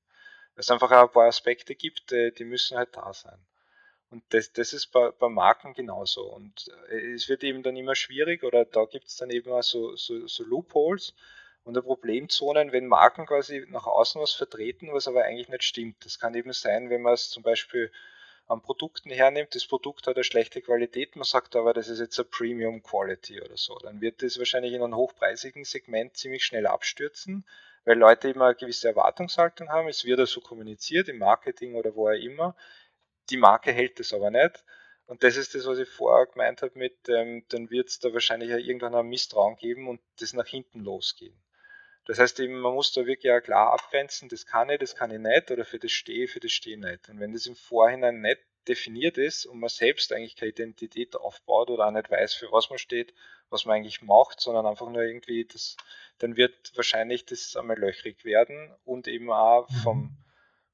[0.54, 3.44] Weil es einfach auch ein paar Aspekte gibt, äh, die müssen halt da sein.
[4.10, 6.24] Und das, das ist bei, bei Marken genauso.
[6.24, 9.64] Und äh, es wird eben dann immer schwierig oder da gibt es dann eben auch
[9.64, 11.14] so, so, so Loopholes
[11.64, 16.06] und Problemzonen, wenn Marken quasi nach außen was vertreten, was aber eigentlich nicht stimmt.
[16.06, 17.92] Das kann eben sein, wenn man es zum Beispiel
[18.48, 22.18] an Produkten hernimmt, das Produkt hat eine schlechte Qualität, man sagt aber, das ist jetzt
[22.18, 23.78] eine Premium Quality oder so.
[23.80, 27.46] Dann wird das wahrscheinlich in einem hochpreisigen Segment ziemlich schnell abstürzen,
[27.84, 29.90] weil Leute immer eine gewisse Erwartungshaltung haben.
[29.90, 32.56] Es wird ja so kommuniziert im Marketing oder wo auch immer
[33.30, 34.64] die Marke hält es aber nicht.
[35.06, 38.12] Und das ist das, was ich vorher gemeint habe mit, ähm, dann wird es da
[38.14, 41.42] wahrscheinlich ja irgendwann ein Misstrauen geben und das nach hinten losgehen.
[42.06, 45.12] Das heißt eben, man muss da wirklich auch klar abgrenzen, das kann ich, das kann
[45.12, 47.10] ich nicht oder für das stehe, für das stehe ich nicht.
[47.10, 51.70] Und wenn das im Vorhinein nicht definiert ist und man selbst eigentlich keine Identität aufbaut
[51.70, 53.14] oder auch nicht weiß, für was man steht,
[53.50, 55.78] was man eigentlich macht, sondern einfach nur irgendwie das,
[56.18, 60.18] dann wird wahrscheinlich das einmal löchrig werden und eben auch vom, mhm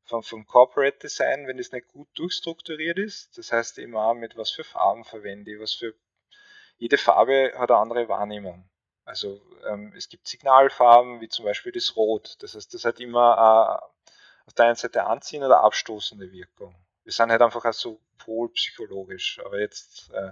[0.05, 3.37] vom, vom Corporate Design, wenn es nicht gut durchstrukturiert ist.
[3.37, 5.93] Das heißt auch mit was für Farben verwende ich, was für
[6.77, 8.69] jede Farbe hat eine andere Wahrnehmung.
[9.05, 12.37] Also ähm, es gibt Signalfarben, wie zum Beispiel das Rot.
[12.39, 16.75] Das heißt, das hat immer äh, auf der einen Seite anziehende oder abstoßende Wirkung.
[17.03, 20.31] Wir sind halt einfach auch so polpsychologisch, aber jetzt äh,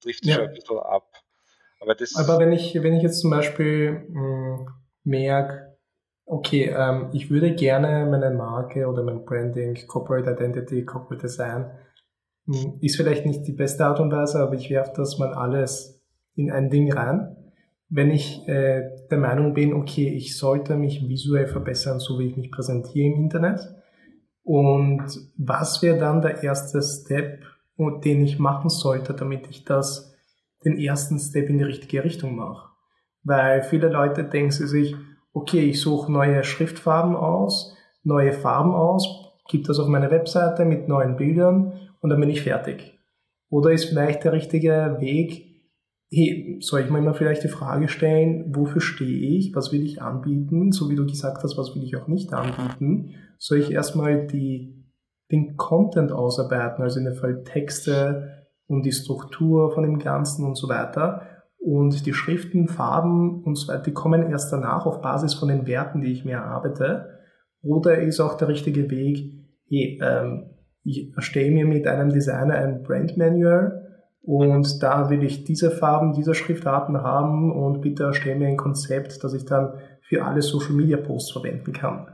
[0.00, 0.34] trifft es ja.
[0.36, 1.22] schon ein bisschen ab.
[1.80, 4.68] Aber, das aber wenn ich, wenn ich jetzt zum Beispiel hm,
[5.04, 5.77] merke,
[6.30, 11.70] Okay, ähm, ich würde gerne meine Marke oder mein Branding, Corporate Identity, Corporate Design,
[12.46, 16.02] hm, ist vielleicht nicht die beste Art und Weise, aber ich werfe das mal alles
[16.34, 17.36] in ein Ding rein.
[17.88, 22.36] Wenn ich äh, der Meinung bin, okay, ich sollte mich visuell verbessern, so wie ich
[22.36, 23.60] mich präsentiere im Internet,
[24.44, 25.04] Und
[25.36, 27.44] was wäre dann der erste Step,
[27.78, 30.14] den ich machen sollte, damit ich das,
[30.64, 32.70] den ersten Step in die richtige Richtung mache?
[33.24, 34.96] Weil viele Leute denken sich,
[35.38, 39.06] okay, ich suche neue Schriftfarben aus, neue Farben aus,
[39.48, 42.98] gebe das auf meine Webseite mit neuen Bildern und dann bin ich fertig.
[43.50, 45.48] Oder ist vielleicht der richtige Weg,
[46.10, 50.02] hey, soll ich mir immer vielleicht die Frage stellen, wofür stehe ich, was will ich
[50.02, 54.26] anbieten, so wie du gesagt hast, was will ich auch nicht anbieten, soll ich erstmal
[54.26, 54.84] die,
[55.30, 60.56] den Content ausarbeiten, also in dem Fall Texte und die Struktur von dem Ganzen und
[60.56, 61.22] so weiter.
[61.58, 65.66] Und die Schriften, Farben und so weiter, die kommen erst danach auf Basis von den
[65.66, 67.18] Werten, die ich mir erarbeite.
[67.62, 70.50] Oder ist auch der richtige Weg, hey, ähm,
[70.84, 73.88] ich erstelle mir mit einem Designer ein Brand Manual
[74.22, 79.22] und da will ich diese Farben, diese Schriftarten haben und bitte erstelle mir ein Konzept,
[79.22, 82.08] das ich dann für alle Social Media Posts verwenden kann.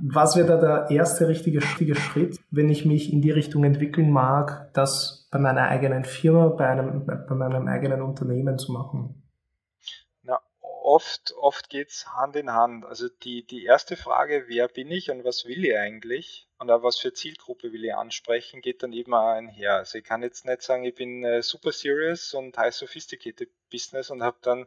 [0.00, 4.10] Was wäre da der erste richtige, richtige Schritt, wenn ich mich in die Richtung entwickeln
[4.10, 9.22] mag, das bei meiner eigenen Firma, bei, einem, bei meinem eigenen Unternehmen zu machen?
[10.86, 12.86] oft, oft geht es Hand in Hand.
[12.86, 16.82] Also die, die erste Frage, wer bin ich und was will ich eigentlich und auch
[16.82, 19.74] was für Zielgruppe will ich ansprechen, geht dann eben auch einher.
[19.74, 24.10] Also ich kann jetzt nicht sagen, ich bin äh, super serious und high sophisticated Business
[24.10, 24.66] und habe dann,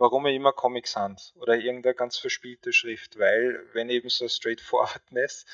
[0.00, 5.44] warum immer Comic Sans oder irgendeine ganz verspielte Schrift, weil wenn eben so Straightforwardness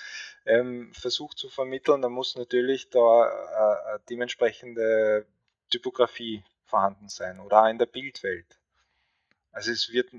[0.46, 5.26] ähm, versucht zu vermitteln, dann muss natürlich da äh, dementsprechende
[5.68, 8.46] Typografie vorhanden sein oder auch in der Bildwelt.
[9.50, 10.12] Also es wird,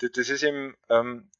[0.00, 1.30] das ist eben, ähm,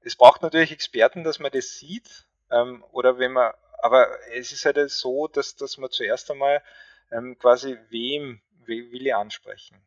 [0.00, 4.64] es braucht natürlich Experten, dass man das sieht, ähm, oder wenn man, aber es ist
[4.64, 6.64] halt so, dass, dass man zuerst einmal
[7.12, 9.80] ähm, quasi wem will ich ansprechen.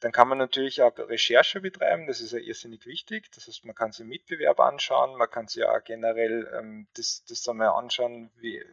[0.00, 3.30] Dann kann man natürlich auch Recherche betreiben, das ist ja irrsinnig wichtig.
[3.32, 7.46] Das heißt, man kann sich Mitbewerb anschauen, man kann sich auch generell ähm, das, das
[7.48, 8.64] einmal anschauen, wie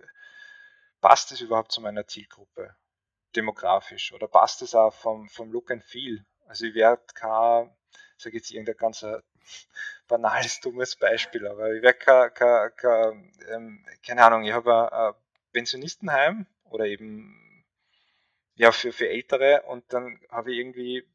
[1.01, 2.75] passt das überhaupt zu meiner Zielgruppe
[3.35, 6.25] demografisch oder passt es auch vom, vom Look and Feel?
[6.47, 7.75] Also ich werde kein,
[8.17, 9.05] sage jetzt irgendein ganz
[10.07, 15.09] banales, dummes Beispiel, aber ich werde kein, kein, kein ähm, keine Ahnung, ich habe ein,
[15.09, 15.13] ein
[15.51, 17.65] Pensionistenheim oder eben
[18.55, 21.05] ja für, für Ältere und dann habe ich irgendwie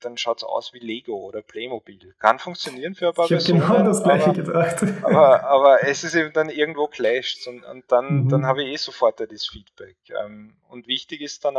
[0.00, 2.14] dann schaut es aus wie Lego oder Playmobil.
[2.18, 3.60] Kann funktionieren für ein paar ich Personen.
[3.60, 4.82] genau das gleiche aber, gedacht.
[5.02, 8.28] Aber, aber es ist eben dann irgendwo clasht und, und dann, mhm.
[8.28, 9.96] dann habe ich eh sofort das Feedback.
[10.10, 11.56] Ähm, und wichtig ist dann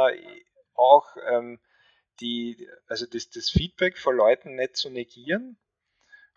[0.75, 1.59] auch, ähm,
[2.19, 5.57] die, also das, das Feedback von Leuten nicht zu negieren.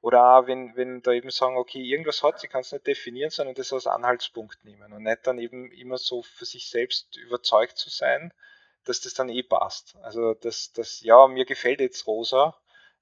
[0.01, 3.31] Oder auch, wenn, wenn da eben sagen, okay, irgendwas hat, sie kann es nicht definieren,
[3.31, 7.79] sondern das als Anhaltspunkt nehmen und nicht dann eben immer so für sich selbst überzeugt
[7.79, 8.33] zu sein,
[8.85, 9.97] dass das dann eh passt.
[10.03, 12.57] Also, dass das, ja, mir gefällt jetzt rosa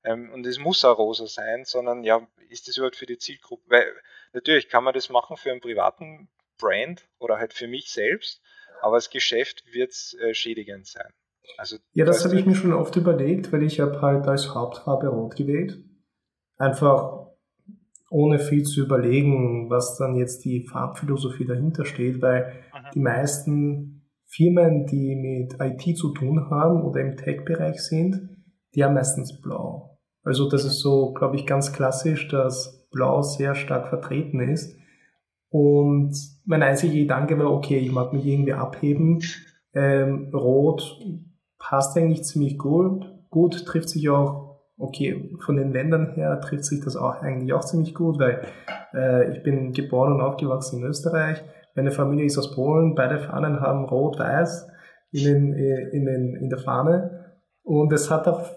[0.04, 3.64] ähm, und es muss auch rosa sein, sondern ja, ist das überhaupt für die Zielgruppe?
[3.68, 3.92] Weil
[4.32, 8.40] natürlich kann man das machen für einen privaten Brand oder halt für mich selbst,
[8.82, 11.12] aber das Geschäft wird äh, schädigend sein.
[11.56, 15.08] Also, ja, das habe ich mir schon oft überlegt, weil ich habe halt als Hauptfarbe
[15.08, 15.82] rot gewählt.
[16.58, 17.26] Einfach
[18.10, 22.90] ohne viel zu überlegen, was dann jetzt die Farbphilosophie dahinter steht, weil Aha.
[22.90, 23.99] die meisten
[24.30, 28.30] Firmen, die mit IT zu tun haben oder im Tech-Bereich sind,
[28.74, 29.98] die haben meistens blau.
[30.22, 34.76] Also das ist so, glaube ich, ganz klassisch, dass blau sehr stark vertreten ist.
[35.48, 36.14] Und
[36.44, 39.20] mein einziger Gedanke war, okay, ich mag mich irgendwie abheben.
[39.74, 40.98] Ähm, Rot
[41.58, 43.04] passt eigentlich ziemlich gut.
[43.30, 47.64] Gut trifft sich auch, okay, von den Ländern her trifft sich das auch eigentlich auch
[47.64, 48.46] ziemlich gut, weil
[48.94, 51.42] äh, ich bin geboren und aufgewachsen in Österreich.
[51.74, 54.68] Meine Familie ist aus Polen, beide Fahnen haben rot-weiß
[55.12, 57.37] in, den, äh, in, den, in der Fahne.
[57.62, 58.48] Und es hat auch,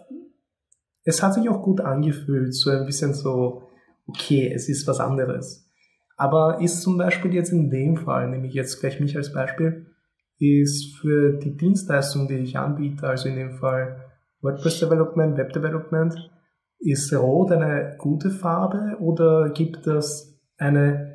[1.04, 3.70] es hat sich auch gut angefühlt, so ein bisschen so,
[4.08, 5.70] okay, es ist was anderes.
[6.16, 9.88] Aber ist zum Beispiel jetzt in dem Fall, nehme ich jetzt gleich mich als Beispiel,
[10.40, 13.98] ist für die Dienstleistung, die ich anbiete, also in dem Fall
[14.42, 16.30] WordPress Development, Web Development,
[16.80, 21.13] ist Rot eine gute Farbe oder gibt es eine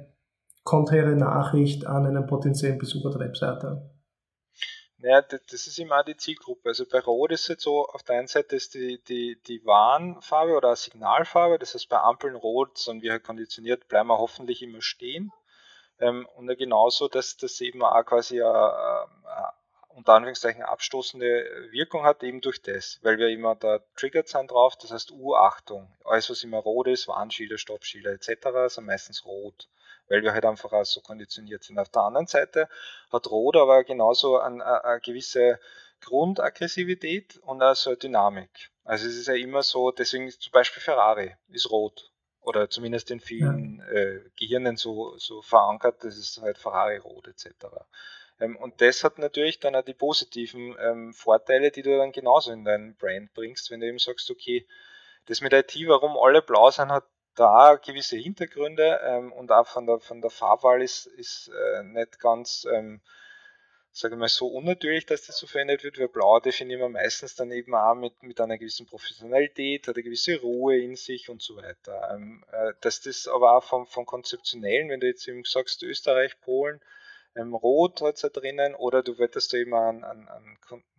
[0.65, 3.91] konträre Nachricht an einen potenziellen Besucher der Webseite?
[5.01, 6.71] Naja, das ist immer die Zielgruppe.
[6.71, 10.57] Also bei Rot ist es so, auf der einen Seite ist die, die, die Warnfarbe
[10.57, 14.83] oder Signalfarbe, das heißt bei Ampeln rot sind wir halt konditioniert, bleiben wir hoffentlich immer
[14.83, 15.31] stehen.
[16.01, 19.53] Ähm, und genauso, dass das eben auch quasi eine, eine
[19.99, 24.77] unter Anführungszeichen abstoßende Wirkung hat, eben durch das, weil wir immer da triggert sind drauf,
[24.77, 25.93] das heißt U-Achtung.
[26.05, 29.69] Alles, was immer rot ist, Warnschilder, Stoppschilder etc., sind meistens rot
[30.09, 31.79] weil wir halt einfach auch so konditioniert sind.
[31.79, 32.69] Auf der anderen Seite
[33.11, 35.59] hat Rot aber genauso eine, eine gewisse
[36.01, 38.71] Grundaggressivität und auch so eine Dynamik.
[38.85, 42.11] Also es ist ja immer so, deswegen ist zum Beispiel Ferrari ist rot.
[42.41, 47.67] Oder zumindest in vielen äh, Gehirnen so, so verankert, das ist halt Ferrari rot etc.
[48.41, 52.53] Ähm, und das hat natürlich dann auch die positiven ähm, Vorteile, die du dann genauso
[52.53, 54.67] in dein Brand bringst, wenn du eben sagst, okay,
[55.27, 57.05] das mit IT, warum alle blau sind, hat
[57.39, 62.19] da gewisse Hintergründe ähm, und auch von der, von der Farbwahl ist, ist äh, nicht
[62.19, 63.01] ganz, ähm,
[63.93, 67.37] sage ich mal, so unnatürlich, dass das so verändert wird, weil blau definieren wir meistens
[67.37, 71.41] dann eben auch mit, mit einer gewissen Professionalität, hat eine gewisse Ruhe in sich und
[71.41, 72.11] so weiter.
[72.13, 76.41] Ähm, äh, dass das aber auch vom, vom Konzeptionellen, wenn du jetzt eben sagst, Österreich,
[76.41, 76.81] Polen,
[77.37, 80.59] ähm, Rot hat es da drinnen oder du wolltest da eben einen, einen, einen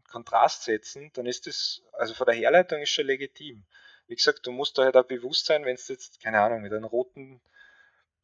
[0.10, 3.66] Kontrast setzen, dann ist das, also von der Herleitung ist schon legitim
[4.10, 6.74] wie gesagt, du musst da halt auch bewusst sein, wenn es jetzt, keine Ahnung, mit
[6.74, 7.40] einem roten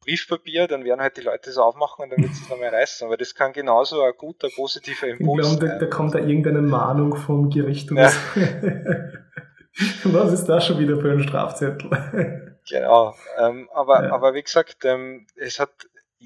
[0.00, 3.06] Briefpapier, dann werden halt die Leute es aufmachen und dann wird es nochmal reißen.
[3.06, 5.60] Aber das kann genauso ein guter, positiver Impuls sein.
[5.60, 7.90] Da, da kommt da irgendeine Mahnung vom Gericht.
[7.92, 8.12] Ja.
[10.04, 12.58] Was ist da schon wieder für ein Strafzettel?
[12.68, 13.14] Genau.
[13.38, 14.12] Ähm, aber, ja.
[14.12, 15.70] aber wie gesagt, ähm, es hat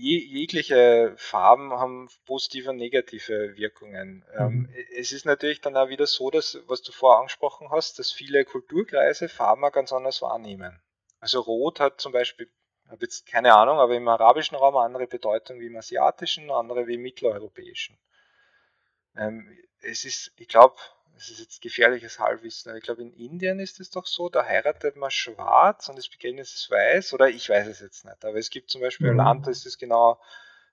[0.00, 4.24] jegliche Farben haben positive und negative Wirkungen.
[4.36, 4.74] Ähm, mhm.
[4.96, 8.44] es ist natürlich dann auch wieder so, dass, was du vorher angesprochen hast, dass viele
[8.44, 10.80] Kulturkreise Farben auch ganz anders wahrnehmen.
[11.20, 12.50] Also Rot hat zum Beispiel,
[12.88, 16.86] habe jetzt keine Ahnung, aber im arabischen Raum eine andere Bedeutung wie im asiatischen, andere
[16.86, 17.98] wie im mitteleuropäischen.
[19.16, 20.76] Ähm, es ist, ich glaube,
[21.20, 24.44] das ist jetzt gefährliches Halbwissen, aber ich glaube, in Indien ist es doch so, da
[24.44, 28.38] heiratet man schwarz und das Begräbnis ist weiß, oder ich weiß es jetzt nicht, aber
[28.38, 29.20] es gibt zum Beispiel mhm.
[29.20, 30.18] ein Land, da ist es genau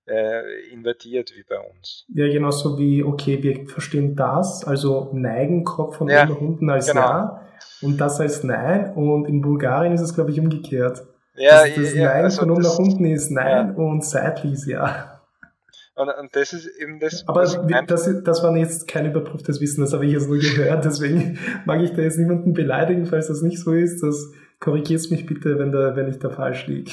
[0.07, 2.05] äh, invertiert wie bei uns.
[2.07, 6.69] Ja, genauso wie, okay, wir verstehen das, also neigen Kopf von ja, oben nach unten
[6.69, 7.01] als genau.
[7.01, 7.47] Ja
[7.81, 11.05] und das als Nein und in Bulgarien ist es, glaube ich, umgekehrt.
[11.35, 13.83] Ja, das, das ja, Nein also von oben nach unten ist Nein ja.
[13.83, 15.16] und seitlich ist Ja.
[15.97, 17.27] Und, und das ist eben das.
[17.27, 20.85] Aber das, das war jetzt kein überprüftes Wissen, das habe ich jetzt nur gehört.
[20.85, 24.03] Deswegen mag ich da jetzt niemanden beleidigen, falls das nicht so ist.
[24.03, 26.91] Das korrigierst mich bitte, wenn, da, wenn ich da falsch liege.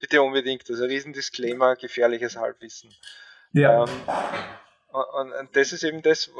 [0.00, 0.68] Bitte unbedingt.
[0.68, 2.90] Also Riesendisclaimer, gefährliches Halbwissen.
[3.52, 3.84] Ja.
[3.84, 3.90] Ähm,
[4.88, 6.32] und, und das ist eben das,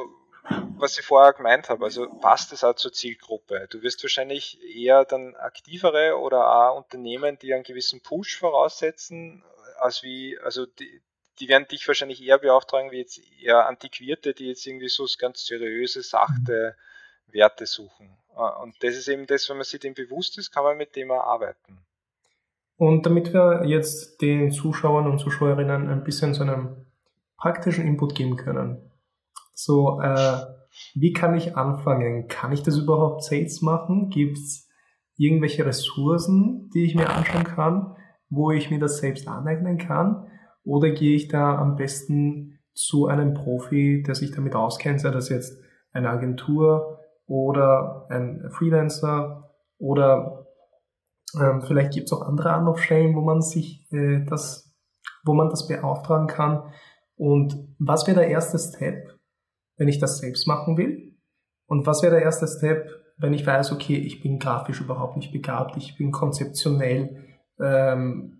[0.76, 1.84] was ich vorher gemeint habe.
[1.84, 3.68] Also passt es auch zur Zielgruppe.
[3.70, 9.44] Du wirst wahrscheinlich eher dann aktivere oder auch Unternehmen, die einen gewissen Push voraussetzen,
[9.78, 11.00] als wie, also die,
[11.40, 15.46] die werden dich wahrscheinlich eher beauftragen, wie jetzt eher Antiquierte, die jetzt irgendwie so ganz
[15.46, 16.76] seriöse, sachte
[17.28, 18.16] Werte suchen.
[18.36, 20.96] Äh, und das ist eben das, wenn man sich dem bewusst ist, kann man mit
[20.96, 21.78] dem auch arbeiten.
[22.76, 26.86] Und damit wir jetzt den Zuschauern und Zuschauerinnen ein bisschen so einen
[27.36, 28.90] praktischen Input geben können.
[29.54, 30.38] So, äh,
[30.94, 32.28] wie kann ich anfangen?
[32.28, 34.08] Kann ich das überhaupt Sales machen?
[34.08, 34.68] Gibt es
[35.16, 37.96] irgendwelche Ressourcen, die ich mir anschauen kann,
[38.30, 40.30] wo ich mir das selbst aneignen kann?
[40.64, 45.28] Oder gehe ich da am besten zu einem Profi, der sich damit auskennt, sei das
[45.28, 45.60] jetzt
[45.92, 50.46] eine Agentur oder ein Freelancer oder
[51.40, 54.72] ähm, vielleicht gibt es auch andere Anlaufstellen, wo man sich äh, das,
[55.24, 56.72] wo man das beauftragen kann.
[57.16, 59.18] Und was wäre der erste Step,
[59.76, 61.16] wenn ich das selbst machen will?
[61.66, 65.30] Und was wäre der erste Step, wenn ich weiß, okay, ich bin grafisch überhaupt nicht
[65.30, 68.39] begabt, ich bin konzeptionell ähm,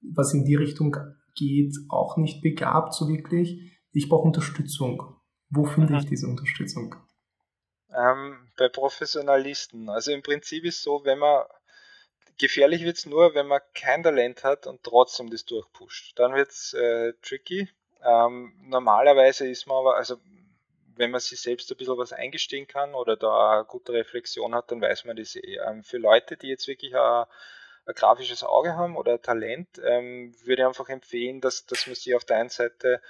[0.00, 0.96] was in die Richtung
[1.34, 3.78] geht, auch nicht begabt so wirklich.
[3.92, 5.16] Ich brauche Unterstützung.
[5.50, 5.98] Wo finde mhm.
[5.98, 6.94] ich diese Unterstützung?
[7.90, 9.88] Ähm, bei Professionalisten.
[9.88, 11.44] Also im Prinzip ist so, wenn man
[12.38, 16.18] gefährlich wird es nur, wenn man kein Talent hat und trotzdem das durchpusht.
[16.18, 17.68] Dann wird es äh, tricky.
[18.04, 20.16] Ähm, normalerweise ist man aber, also
[20.96, 24.70] wenn man sich selbst ein bisschen was eingestehen kann oder da eine gute Reflexion hat,
[24.70, 25.58] dann weiß man das eh.
[25.66, 27.26] Ähm, für Leute, die jetzt wirklich eine
[27.88, 32.14] ein grafisches Auge haben oder Talent, ähm, würde ich einfach empfehlen, dass, dass man sich
[32.14, 33.00] auf der einen Seite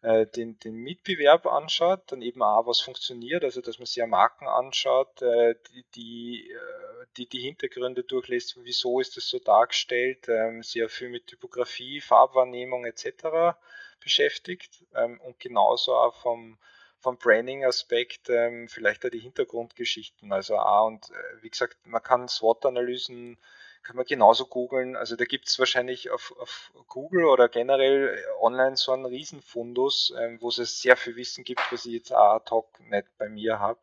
[0.00, 4.06] äh, den, den Mitbewerb anschaut, dann eben auch, was funktioniert, also dass man sich ja
[4.06, 10.28] Marken anschaut, äh, die, die, äh, die, die Hintergründe durchlässt, wieso ist das so dargestellt,
[10.28, 13.54] ähm, sehr viel mit Typografie, Farbwahrnehmung etc.
[14.00, 16.56] beschäftigt ähm, und genauso auch vom,
[17.00, 20.32] vom Branding-Aspekt ähm, vielleicht auch die Hintergrundgeschichten.
[20.32, 23.36] Also auch und äh, wie gesagt, man kann SWOT-Analysen
[23.82, 24.96] kann man genauso googeln.
[24.96, 30.40] Also da gibt es wahrscheinlich auf, auf, Google oder generell online so einen Riesenfundus, ähm,
[30.40, 33.80] wo es sehr viel Wissen gibt, was ich jetzt ad hoc nicht bei mir habe.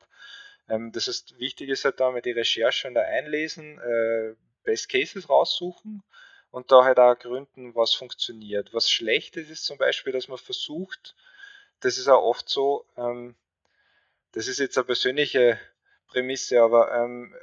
[0.69, 4.89] Ähm, das heißt, wichtig ist halt da mal die Recherche und da einlesen, äh, Best
[4.89, 6.03] Cases raussuchen
[6.51, 8.73] und da halt auch gründen, was funktioniert.
[8.73, 11.15] Was schlecht ist, ist zum Beispiel, dass man versucht,
[11.81, 13.35] das ist auch oft so, ähm,
[14.31, 15.59] das ist jetzt eine persönliche
[16.07, 17.33] Prämisse, aber ähm,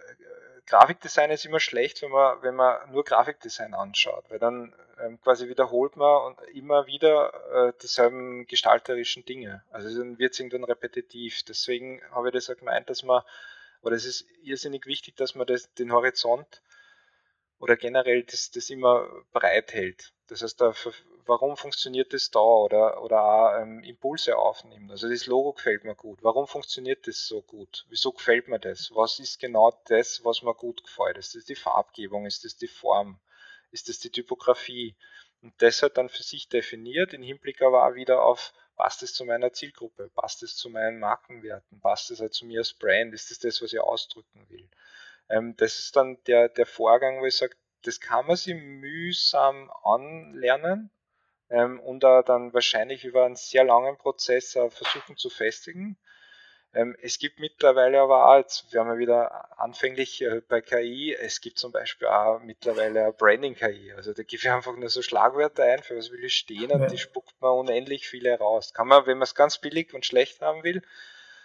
[0.67, 5.49] Grafikdesign ist immer schlecht, wenn man, wenn man nur Grafikdesign anschaut, weil dann ähm, quasi
[5.49, 9.63] wiederholt man und immer wieder äh, dieselben gestalterischen Dinge.
[9.71, 11.43] Also dann wird es irgendwann repetitiv.
[11.45, 13.23] Deswegen habe ich das auch gemeint, dass man,
[13.83, 16.63] oder es ist irrsinnig wichtig, dass man das, den Horizont
[17.59, 20.13] oder generell das, das immer breit hält.
[20.27, 20.75] Das heißt, da,
[21.27, 24.91] warum funktioniert das da oder, oder auch ähm, Impulse aufnimmt.
[24.91, 26.19] Also das Logo gefällt mir gut.
[26.23, 27.85] Warum funktioniert das so gut?
[27.89, 28.91] Wieso gefällt mir das?
[28.95, 31.19] Was ist genau das, was mir gut gefällt?
[31.19, 32.27] Ist das die Farbgebung?
[32.27, 33.21] Ist das die Form?
[33.71, 34.97] Ist das die Typografie?
[35.43, 39.15] Und das hat dann für sich definiert, im Hinblick aber auch wieder auf, passt es
[39.15, 40.11] zu meiner Zielgruppe?
[40.15, 41.81] Passt es zu meinen Markenwerten?
[41.81, 43.15] Passt es halt zu mir als Brand?
[43.15, 44.69] Ist das das, was ich ausdrücken will?
[45.29, 49.71] Ähm, das ist dann der, der Vorgang, wo ich sage, das kann man sich mühsam
[49.85, 50.91] anlernen
[51.51, 55.97] ähm, und da dann wahrscheinlich über einen sehr langen Prozess äh, versuchen zu festigen.
[56.75, 61.41] Ähm, es gibt mittlerweile aber auch, jetzt werden wir wieder anfänglich äh, bei KI, es
[61.41, 63.95] gibt zum Beispiel auch mittlerweile Branding-KI.
[63.95, 66.83] Also da gebe ich einfach nur so Schlagwörter ein, für was will ich stehen und
[66.83, 66.87] ja.
[66.87, 68.75] die spuckt man unendlich viele raus.
[68.75, 70.83] Kann man, wenn man es ganz billig und schlecht haben will,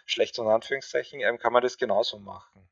[0.05, 2.67] schlecht und Anführungszeichen, ähm, kann man das genauso machen.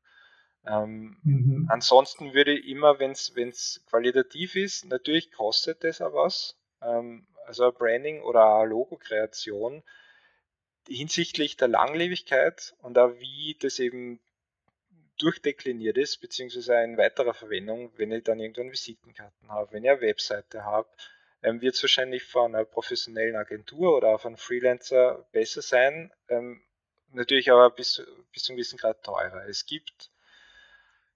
[0.66, 1.66] Ähm, mhm.
[1.70, 6.59] Ansonsten würde ich immer, wenn es qualitativ ist, natürlich kostet das auch was.
[6.82, 9.82] Ähm, also Branding oder Logo-Kreation
[10.88, 14.20] hinsichtlich der Langlebigkeit und auch wie das eben
[15.18, 20.00] durchdekliniert ist, beziehungsweise in weiterer Verwendung, wenn ich dann irgendwann Visitenkarten habe, wenn ich eine
[20.00, 20.88] Webseite habe,
[21.42, 26.12] ähm, wird es wahrscheinlich von einer professionellen Agentur oder von einem Freelancer besser sein.
[26.28, 26.62] Ähm,
[27.12, 28.02] natürlich aber bis,
[28.32, 29.46] bis zu einem gewissen Grad teurer.
[29.46, 30.10] Es gibt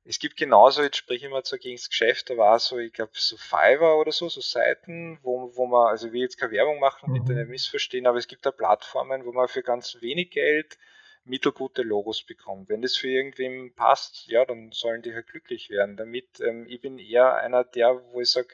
[0.07, 2.93] es gibt genauso, jetzt spreche ich mal so gegen das Geschäft, da war so, ich
[2.93, 6.79] glaube, so Fiverr oder so, so Seiten, wo, wo man, also wir jetzt keine Werbung
[6.79, 7.39] machen, bitte mhm.
[7.39, 10.79] nicht missverstehen, aber es gibt da Plattformen, wo man für ganz wenig Geld
[11.25, 12.69] mittelgute Logos bekommt.
[12.69, 15.97] Wenn das für irgendwem passt, ja, dann sollen die halt glücklich werden.
[15.97, 18.49] Damit, ähm, ich bin eher einer der, wo ich sage,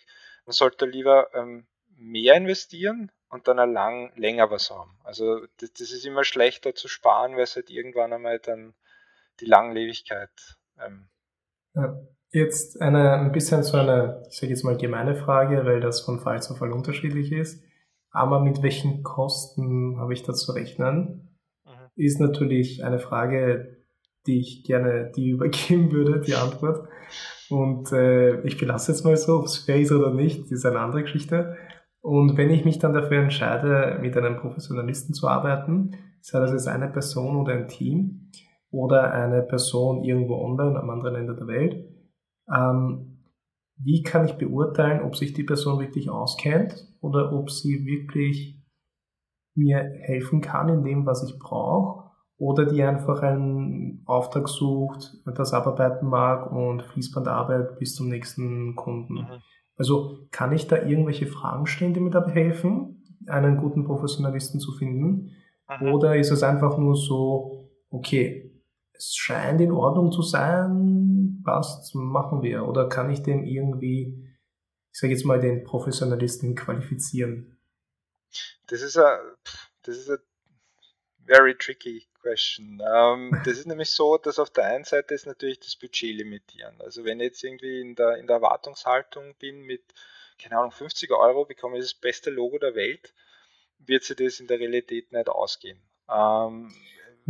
[0.47, 4.97] man sollte lieber ähm, mehr investieren und dann lang, länger was haben.
[5.03, 8.75] Also das, das, ist immer schlechter zu sparen, weil es halt irgendwann einmal dann
[9.41, 10.31] die Langlebigkeit
[10.81, 11.09] ähm,
[12.33, 16.21] Jetzt eine, ein bisschen so eine, ich sage jetzt mal gemeine Frage, weil das von
[16.21, 17.63] Fall zu Fall unterschiedlich ist.
[18.13, 21.37] Aber mit welchen Kosten habe ich da zu rechnen?
[21.65, 21.71] Mhm.
[21.97, 23.85] Ist natürlich eine Frage,
[24.27, 26.89] die ich gerne die übergeben würde, die Antwort.
[27.49, 30.79] Und äh, ich belasse jetzt mal so, ob es fair ist oder nicht, ist eine
[30.79, 31.57] andere Geschichte.
[32.01, 36.69] Und wenn ich mich dann dafür entscheide, mit einem Professionalisten zu arbeiten, sei das jetzt
[36.69, 38.31] eine Person oder ein Team,
[38.71, 41.89] oder eine Person irgendwo online am anderen Ende der Welt.
[42.53, 43.25] Ähm,
[43.77, 48.61] wie kann ich beurteilen, ob sich die Person wirklich auskennt oder ob sie wirklich
[49.55, 55.53] mir helfen kann in dem, was ich brauche oder die einfach einen Auftrag sucht, das
[55.53, 59.15] abarbeiten mag und Fließbandarbeit bis zum nächsten Kunden.
[59.15, 59.43] Mhm.
[59.77, 64.73] Also kann ich da irgendwelche Fragen stellen, die mir dabei helfen, einen guten Professionalisten zu
[64.73, 65.33] finden?
[65.69, 65.93] Mhm.
[65.93, 68.51] Oder ist es einfach nur so, okay,
[69.01, 72.67] es scheint in Ordnung zu sein, passt, machen wir.
[72.67, 74.29] Oder kann ich den irgendwie,
[74.93, 77.59] ich sage jetzt mal, den Professionalisten qualifizieren?
[78.67, 79.19] Das ist a,
[79.83, 80.19] das ist a
[81.25, 82.81] very tricky question.
[82.83, 86.15] Um, ähm, das ist nämlich so, dass auf der einen Seite ist natürlich das Budget
[86.17, 86.79] limitieren.
[86.81, 89.83] Also wenn ich jetzt irgendwie in der, in der Erwartungshaltung bin mit,
[90.39, 93.15] keine Ahnung, 50 Euro bekomme ich das beste Logo der Welt,
[93.79, 95.81] wird sich das in der Realität nicht ausgehen.
[96.11, 96.71] Ähm,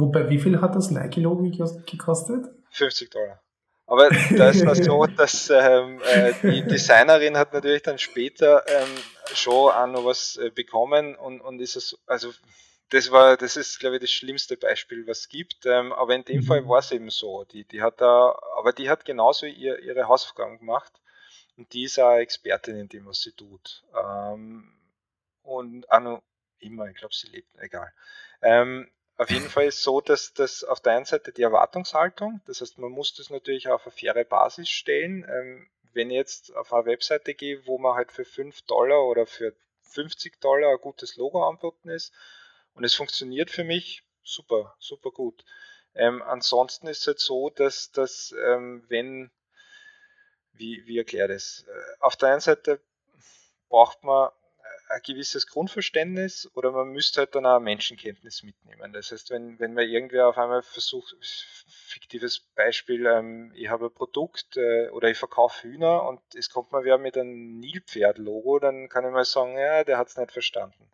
[0.00, 1.42] Wobei, wie viel hat das Nike-Logo
[1.86, 2.46] gekostet?
[2.70, 3.40] 50 Dollar.
[3.86, 8.88] Aber da ist das so, dass ähm, äh, die Designerin hat natürlich dann später ähm,
[9.34, 12.32] schon auch noch was äh, bekommen und, und ist es, also
[12.90, 15.66] das war, das ist, glaube ich, das schlimmste Beispiel, was es gibt.
[15.66, 16.44] Ähm, aber in dem mhm.
[16.44, 17.44] Fall war es eben so.
[17.44, 20.92] Die, die hat da, aber die hat genauso ihr, ihre Hausaufgaben gemacht
[21.56, 23.84] und die ist auch Expertin in dem, was sie tut.
[23.94, 24.72] Ähm,
[25.42, 26.22] und auch noch
[26.58, 27.92] immer, ich glaube, sie lebt, egal.
[29.20, 32.78] Auf jeden Fall ist so, dass das auf der einen Seite die Erwartungshaltung, das heißt,
[32.78, 35.26] man muss das natürlich auf eine faire Basis stellen.
[35.28, 39.26] Ähm, wenn ich jetzt auf eine Webseite gehe, wo man halt für 5 Dollar oder
[39.26, 42.14] für 50 Dollar ein gutes Logo anbieten ist
[42.72, 45.44] und es funktioniert für mich, super, super gut.
[45.94, 49.30] Ähm, ansonsten ist es halt so, dass, dass ähm, wenn,
[50.54, 52.80] wie, wie erklärt es, äh, auf der einen Seite
[53.68, 54.30] braucht man
[54.88, 58.92] ein gewisses Grundverständnis oder man müsste halt dann auch Menschenkenntnis mitnehmen.
[58.92, 63.94] Das heißt, wenn, wenn man irgendwer auf einmal versucht, fiktives Beispiel, ähm, ich habe ein
[63.94, 68.88] Produkt äh, oder ich verkaufe Hühner und es kommt mal wer mit einem Nilpferd-Logo, dann
[68.88, 70.90] kann ich mal sagen, ja, der hat es nicht verstanden.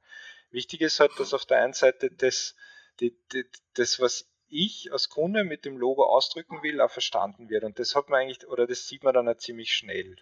[0.50, 2.54] Wichtig ist halt, dass auf der einen Seite das,
[3.00, 7.64] die, die, das, was ich als Kunde mit dem Logo ausdrücken will, auch verstanden wird.
[7.64, 10.16] Und das hat man eigentlich, oder das sieht man dann auch ziemlich schnell.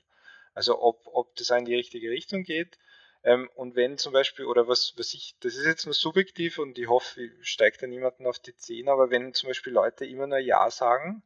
[0.54, 2.78] Also ob, ob das in die richtige Richtung geht
[3.24, 6.78] ähm, und wenn zum Beispiel, oder was, was ich, das ist jetzt nur subjektiv und
[6.78, 10.26] ich hoffe, ich steige da niemanden auf die Zehen, aber wenn zum Beispiel Leute immer
[10.26, 11.22] nur Ja sagen,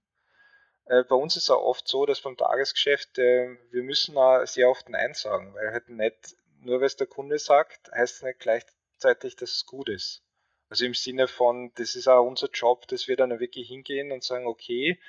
[0.86, 4.46] äh, bei uns ist es auch oft so, dass beim Tagesgeschäft äh, wir müssen auch
[4.46, 8.22] sehr oft Nein sagen, weil halt nicht, nur weil es der Kunde sagt, heißt es
[8.22, 10.22] nicht gleichzeitig, dass es gut ist.
[10.70, 14.22] Also im Sinne von, das ist auch unser Job, dass wir dann wirklich hingehen und
[14.22, 15.01] sagen, okay,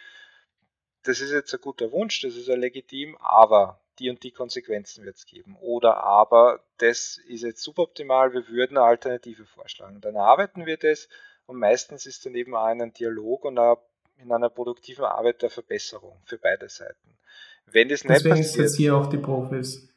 [1.03, 5.05] das ist jetzt ein guter Wunsch, das ist ja legitim, aber die und die Konsequenzen
[5.05, 5.57] wird es geben.
[5.61, 10.01] Oder aber das ist jetzt suboptimal, wir würden eine Alternative vorschlagen.
[10.01, 11.09] Dann arbeiten wir das
[11.45, 13.81] und meistens ist dann eben auch ein Dialog und auch
[14.17, 17.17] in einer produktiven Arbeit der Verbesserung für beide Seiten.
[17.65, 19.87] Wenn das nicht Deswegen passiert, ist jetzt hier auch die Profis.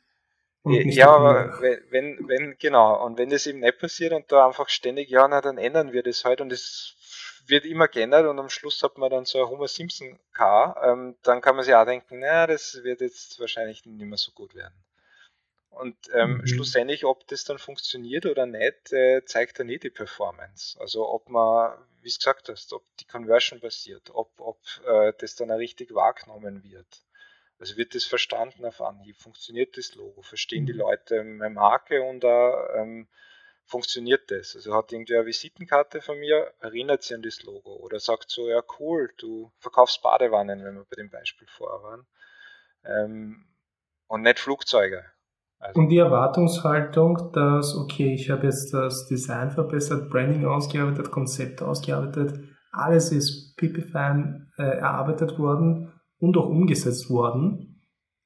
[0.65, 5.11] Ja, aber wenn, wenn, genau, und wenn das eben nicht passiert und da einfach ständig,
[5.11, 6.95] ja, na, dann ändern wir das halt und es
[7.47, 11.17] wird immer geändert und am Schluss hat man dann so ein Homer Simpson Car, ähm,
[11.23, 14.55] dann kann man sich auch denken, naja, das wird jetzt wahrscheinlich nicht mehr so gut
[14.55, 14.75] werden.
[15.71, 16.47] Und ähm, mhm.
[16.47, 20.79] schlussendlich, ob das dann funktioniert oder nicht, äh, zeigt dann nicht die Performance.
[20.79, 25.35] Also ob man, wie es gesagt hast, ob die Conversion passiert, ob, ob äh, das
[25.35, 26.87] dann auch richtig wahrgenommen wird.
[27.59, 29.17] Also wird das verstanden auf Anhieb?
[29.17, 30.21] Funktioniert das Logo?
[30.21, 30.81] Verstehen die mhm.
[30.81, 33.09] Leute meine Marke und auch, ähm,
[33.65, 34.55] funktioniert das?
[34.57, 38.49] Also hat irgendwie eine Visitenkarte von mir, erinnert sie an das Logo oder sagt so,
[38.49, 42.07] ja cool, du verkaufst Badewannen, wenn wir bei dem Beispiel vorher waren.
[42.85, 43.47] Ähm,
[44.09, 45.05] und nicht Flugzeuge.
[45.59, 51.67] Also und die Erwartungshaltung, dass, okay, ich habe jetzt das Design verbessert, Branding ausgearbeitet, Konzepte
[51.67, 52.41] ausgearbeitet,
[52.73, 57.81] alles ist pipifan äh, erarbeitet worden und auch umgesetzt worden.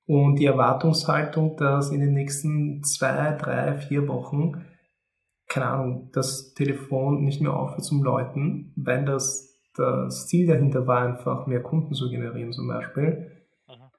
[0.07, 4.65] Und die Erwartungshaltung, dass in den nächsten zwei, drei, vier Wochen,
[5.57, 11.03] keine Ahnung, das Telefon nicht mehr aufhört zum Läuten, wenn das, das Ziel dahinter war,
[11.03, 13.31] einfach mehr Kunden zu generieren zum Beispiel,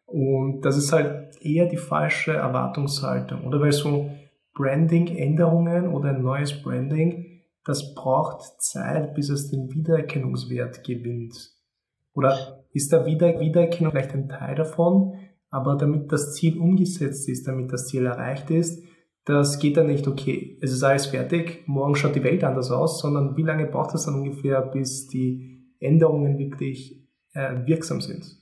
[0.06, 3.44] und das ist halt eher die falsche Erwartungshaltung.
[3.44, 4.10] Oder weil so
[4.54, 11.52] Branding-Änderungen oder ein neues Branding, das braucht Zeit, bis es den Wiedererkennungswert gewinnt.
[12.14, 15.16] Oder ist der Wieder Wiedererkennung vielleicht ein Teil davon,
[15.50, 18.84] aber damit das Ziel umgesetzt ist, damit das Ziel erreicht ist,
[19.28, 23.02] das geht dann nicht, okay, es ist alles fertig, morgen schaut die Welt anders aus,
[23.02, 28.38] sondern wie lange braucht es dann ungefähr, bis die Änderungen wirklich äh, wirksam sind?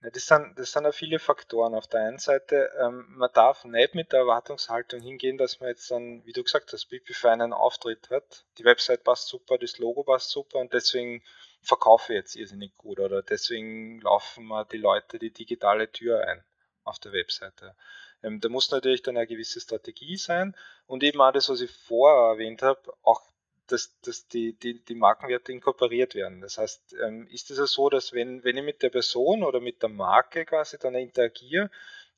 [0.00, 1.74] Das, sind, das sind ja viele Faktoren.
[1.74, 5.88] Auf der einen Seite, ähm, man darf nicht mit der Erwartungshaltung hingehen, dass man jetzt
[5.92, 8.44] dann, wie du gesagt hast, Bipify einen Auftritt hat.
[8.58, 11.22] Die Website passt super, das Logo passt super und deswegen
[11.62, 16.42] verkaufe ich jetzt irrsinnig gut oder deswegen laufen mal die Leute die digitale Tür ein
[16.82, 17.76] auf der Webseite.
[18.22, 20.56] Ähm, da muss natürlich dann eine gewisse Strategie sein
[20.86, 23.20] und eben auch das, was ich vorher erwähnt habe, auch
[23.68, 26.40] dass, dass die, die, die Markenwerte inkorporiert werden.
[26.40, 29.60] Das heißt, ähm, ist es ja so, dass wenn, wenn ich mit der Person oder
[29.60, 31.70] mit der Marke quasi dann interagiere,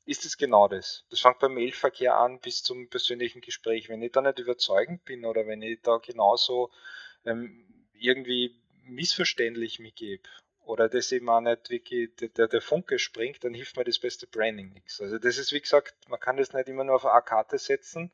[0.05, 1.05] ist es genau das.
[1.09, 3.89] Das fängt beim Mailverkehr an bis zum persönlichen Gespräch.
[3.89, 6.71] Wenn ich da nicht überzeugend bin oder wenn ich da genauso
[7.25, 10.27] ähm, irgendwie missverständlich mich gebe
[10.65, 14.27] oder das eben auch nicht wirklich der, der Funke springt, dann hilft mir das beste
[14.27, 15.01] Branding nichts.
[15.01, 18.11] Also das ist wie gesagt, man kann das nicht immer nur auf eine Karte setzen,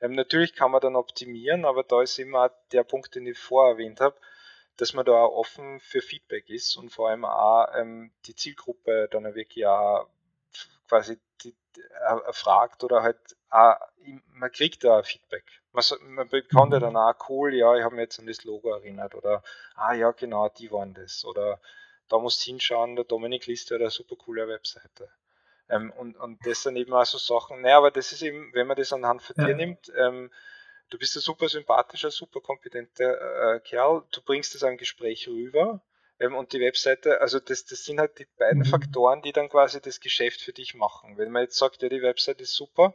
[0.00, 3.72] ähm, natürlich kann man dann optimieren, aber da ist immer der Punkt, den ich vorher
[3.72, 4.16] erwähnt habe,
[4.76, 9.08] dass man da auch offen für Feedback ist und vor allem auch ähm, die Zielgruppe
[9.10, 10.08] dann wirklich auch
[10.88, 13.18] quasi die, äh, fragt oder halt
[13.48, 13.76] auch,
[14.34, 15.44] man kriegt da Feedback.
[15.72, 16.84] Man, man bekommt ja mhm.
[16.84, 19.42] dann auch cool, ja, ich habe mich jetzt an das Logo erinnert oder
[19.74, 21.58] ah ja, genau, die waren das oder
[22.08, 25.08] da musst du hinschauen, der Dominik Liste hat eine super coole Webseite.
[25.68, 28.66] Ähm, und, und das sind eben auch so Sachen, naja, aber das ist eben, wenn
[28.66, 29.46] man das anhand von ja.
[29.46, 30.30] dir nimmt, ähm,
[30.90, 35.80] du bist ein super sympathischer, super kompetenter äh, Kerl, du bringst das am Gespräch rüber
[36.20, 38.66] ähm, und die Webseite, also das, das sind halt die beiden mhm.
[38.66, 41.18] Faktoren, die dann quasi das Geschäft für dich machen.
[41.18, 42.94] Wenn man jetzt sagt, ja, die Webseite ist super,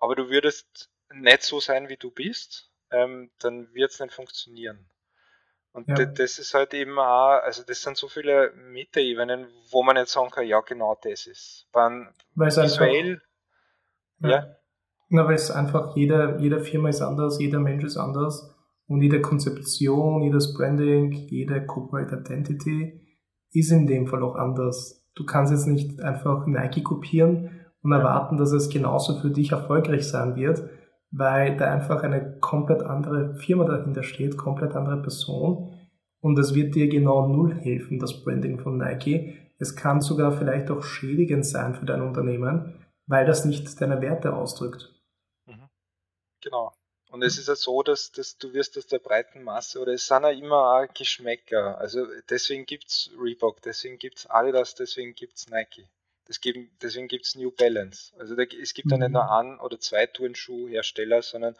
[0.00, 4.88] aber du würdest nicht so sein, wie du bist, ähm, dann wird es nicht funktionieren.
[5.72, 6.06] Und ja.
[6.06, 10.30] das ist halt eben auch, also das sind so viele Metaebenen, wo man nicht sagen
[10.30, 11.66] kann, ja genau das ist.
[11.72, 13.20] Beim weil es visuell,
[14.20, 14.56] einfach, ja.
[15.10, 18.54] Na, weil es einfach, jeder, jede Firma ist anders, jeder Mensch ist anders
[18.86, 23.00] und jede Konzeption, jedes Branding, jede Corporate Identity
[23.52, 25.06] ist in dem Fall auch anders.
[25.14, 30.08] Du kannst jetzt nicht einfach Nike kopieren und erwarten, dass es genauso für dich erfolgreich
[30.08, 30.62] sein wird,
[31.10, 35.78] weil da einfach eine komplett andere Firma dahinter steht, komplett andere Person.
[36.20, 39.36] Und es wird dir genau null helfen, das Branding von Nike.
[39.58, 44.34] Es kann sogar vielleicht auch schädigend sein für dein Unternehmen, weil das nicht deine Werte
[44.34, 44.94] ausdrückt.
[45.44, 45.68] Mhm.
[46.42, 46.72] Genau.
[47.10, 50.06] Und es ist ja so, dass, dass du wirst aus der breiten Masse, oder es
[50.06, 51.76] sind ja immer auch Geschmäcker.
[51.78, 55.86] Also deswegen gibt es Reebok, deswegen gibt es Adidas, deswegen gibt es Nike.
[56.28, 58.12] Deswegen gibt es New Balance.
[58.18, 58.92] Also da, es gibt mhm.
[58.92, 59.30] ja nicht nur mhm.
[59.30, 61.54] ein oder zwei Turnschuhhersteller, sondern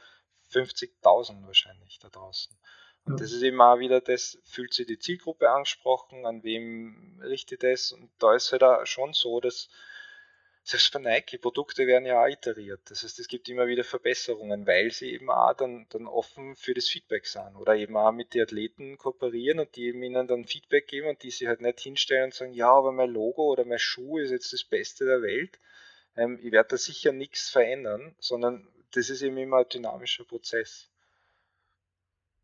[0.50, 2.56] 50.000 wahrscheinlich da draußen.
[3.04, 3.18] Und ja.
[3.18, 7.92] das ist eben auch wieder das, fühlt sich die Zielgruppe angesprochen, an wem richtet es?
[7.92, 9.68] Und da ist halt auch schon so, dass
[10.68, 12.80] selbst bei Nike, Produkte werden ja auch iteriert.
[12.90, 16.74] Das heißt, es gibt immer wieder Verbesserungen, weil sie eben auch dann, dann offen für
[16.74, 20.44] das Feedback sind oder eben auch mit den Athleten kooperieren und die eben ihnen dann
[20.44, 23.64] Feedback geben und die sich halt nicht hinstellen und sagen, ja, aber mein Logo oder
[23.64, 25.58] mein Schuh ist jetzt das Beste der Welt.
[26.16, 30.88] Ähm, ich werde da sicher nichts verändern, sondern das ist eben immer ein dynamischer Prozess.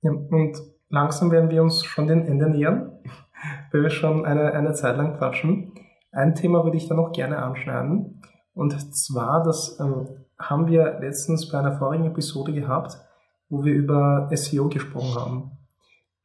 [0.02, 3.00] Ja, und langsam werden wir uns schon den Ende nähern,
[3.72, 5.72] weil wir schon eine, eine Zeit lang quatschen.
[6.12, 8.22] Ein Thema würde ich da noch gerne anschneiden.
[8.54, 12.98] Und zwar, das ähm, haben wir letztens bei einer vorigen Episode gehabt,
[13.48, 15.50] wo wir über SEO gesprochen haben.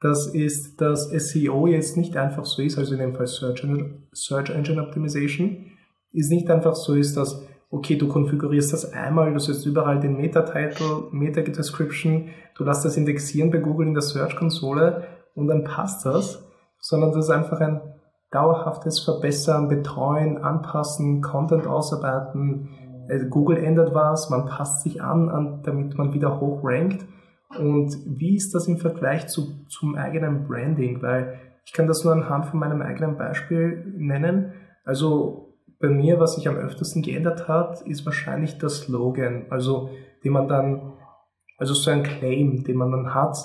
[0.01, 4.03] Das ist, dass SEO jetzt nicht einfach so ist, also in dem Fall Search Engine,
[4.13, 5.71] Search Engine Optimization,
[6.11, 10.17] ist nicht einfach so ist, dass, okay, du konfigurierst das einmal, du setzt überall den
[10.17, 15.03] Meta-Title, Meta-Description, du lässt das indexieren bei Google in der Search-Konsole
[15.35, 16.43] und dann passt das,
[16.79, 17.81] sondern das ist einfach ein
[18.31, 22.69] dauerhaftes Verbessern, Betreuen, Anpassen, Content ausarbeiten.
[23.09, 27.05] Also Google ändert was, man passt sich an, an damit man wieder hoch rankt.
[27.57, 31.01] Und wie ist das im Vergleich zu, zum eigenen Branding?
[31.01, 34.53] Weil ich kann das nur anhand von meinem eigenen Beispiel nennen.
[34.85, 35.48] Also
[35.79, 39.45] bei mir, was sich am öftesten geändert hat, ist wahrscheinlich der Slogan.
[39.49, 39.89] Also,
[40.23, 40.93] den man dann,
[41.57, 43.37] also so ein Claim, den man dann hat.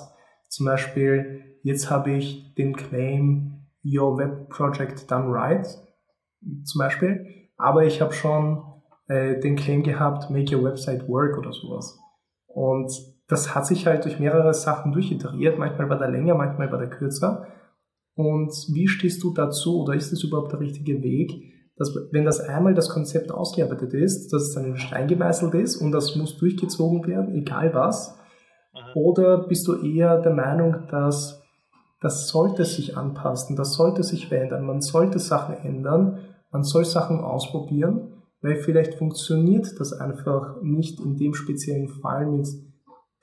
[0.48, 5.66] Zum Beispiel, jetzt habe ich den Claim, Your Web Project Done Right
[6.64, 7.48] zum Beispiel.
[7.56, 8.62] Aber ich habe schon
[9.08, 11.98] äh, den Claim gehabt, Make Your Website Work oder sowas.
[12.46, 12.90] Und
[13.28, 15.58] das hat sich halt durch mehrere Sachen durchiteriert.
[15.58, 17.46] Manchmal war der länger, manchmal war der kürzer.
[18.14, 22.40] Und wie stehst du dazu oder ist das überhaupt der richtige Weg, dass wenn das
[22.40, 26.36] einmal das Konzept ausgearbeitet ist, dass es dann in Stein gemeißelt ist und das muss
[26.38, 28.16] durchgezogen werden, egal was?
[28.72, 28.78] Mhm.
[28.94, 31.42] Oder bist du eher der Meinung, dass
[32.00, 36.18] das sollte sich anpassen, das sollte sich verändern, man sollte Sachen ändern,
[36.52, 38.12] man soll Sachen ausprobieren,
[38.42, 42.46] weil vielleicht funktioniert das einfach nicht in dem speziellen Fall mit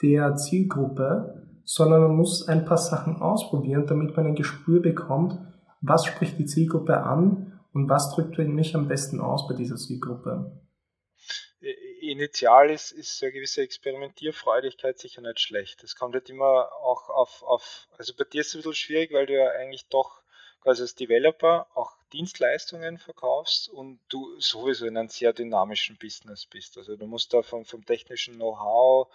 [0.01, 5.39] der Zielgruppe, sondern man muss ein paar Sachen ausprobieren, damit man ein Gespür bekommt,
[5.81, 10.61] was spricht die Zielgruppe an und was drückt mich am besten aus bei dieser Zielgruppe
[12.01, 15.83] initial ist, ist eine gewisse Experimentierfreudigkeit sicher nicht schlecht.
[15.83, 19.13] Es kommt halt immer auch auf, auf, also bei dir ist es ein bisschen schwierig,
[19.13, 20.21] weil du ja eigentlich doch
[20.61, 26.77] quasi als Developer auch Dienstleistungen verkaufst und du sowieso in einem sehr dynamischen Business bist.
[26.77, 29.07] Also du musst da vom, vom technischen Know-how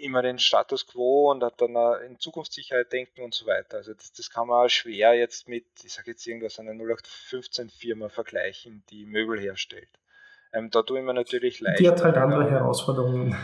[0.00, 1.76] immer den Status quo und dann
[2.06, 3.78] in Zukunftssicherheit denken und so weiter.
[3.78, 8.08] Also das, das kann man schwer jetzt mit, ich sage jetzt irgendwas, einer 0815 Firma
[8.08, 9.88] vergleichen, die Möbel herstellt.
[10.52, 11.80] Ähm, da tue ich mir natürlich leicht.
[11.80, 13.36] Die hat halt andere Herausforderungen.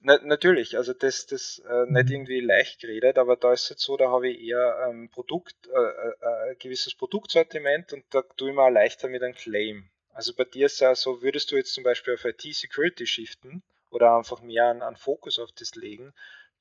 [0.00, 2.14] Na, natürlich, also das, das äh, nicht mhm.
[2.14, 5.56] irgendwie leicht geredet, aber da ist es jetzt so, da habe ich eher ähm, Produkt,
[5.66, 9.90] äh, äh, ein gewisses Produktsortiment und da tue ich mir auch leichter mit einem Claim.
[10.12, 13.62] Also bei dir ist es ja so, würdest du jetzt zum Beispiel auf IT-Security shiften
[13.90, 16.14] oder einfach mehr an, an Fokus auf das legen,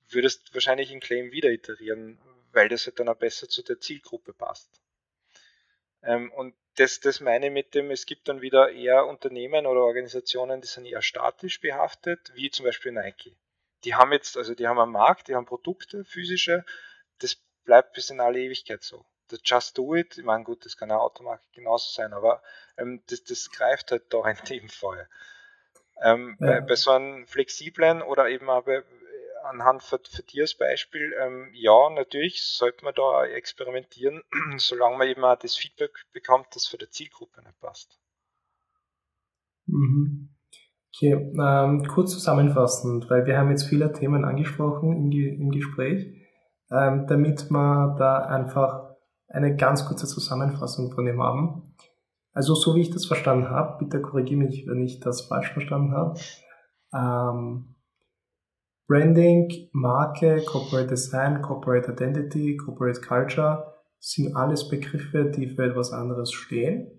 [0.09, 2.19] würdest wahrscheinlich einen Claim wieder iterieren,
[2.51, 4.81] weil das halt dann auch besser zu der Zielgruppe passt.
[6.03, 9.81] Ähm, und das, das meine ich mit dem, es gibt dann wieder eher Unternehmen oder
[9.81, 13.35] Organisationen, die sind eher statisch behaftet, wie zum Beispiel Nike.
[13.83, 16.65] Die haben jetzt, also die haben einen Markt, die haben Produkte, physische,
[17.19, 19.05] das bleibt bis in alle Ewigkeit so.
[19.27, 22.41] Das Just Do It, ich meine, gut, das kann eine Automarke genauso sein, aber
[22.77, 25.09] ähm, das, das greift halt da in dem Fall.
[26.03, 26.47] Ähm, ja.
[26.47, 28.83] bei, bei, so einem flexiblen oder eben auch bei,
[29.43, 34.21] anhand für, für dir als Beispiel, ähm, ja, natürlich sollte man da experimentieren,
[34.57, 37.99] solange man eben auch das Feedback bekommt, das für die Zielgruppe nicht passt.
[39.65, 40.29] Mhm.
[40.95, 46.07] Okay, ähm, kurz zusammenfassend, weil wir haben jetzt viele Themen angesprochen im, im Gespräch,
[46.71, 48.95] ähm, damit wir da einfach
[49.27, 51.66] eine ganz kurze Zusammenfassung von dem haben.
[52.37, 55.93] Also so wie ich das verstanden habe, bitte korrigiere mich, wenn ich das falsch verstanden
[55.93, 56.19] habe.
[56.93, 57.73] Ähm,
[58.87, 66.31] Branding, Marke, Corporate Design, Corporate Identity, Corporate Culture sind alles Begriffe, die für etwas anderes
[66.31, 66.91] stehen.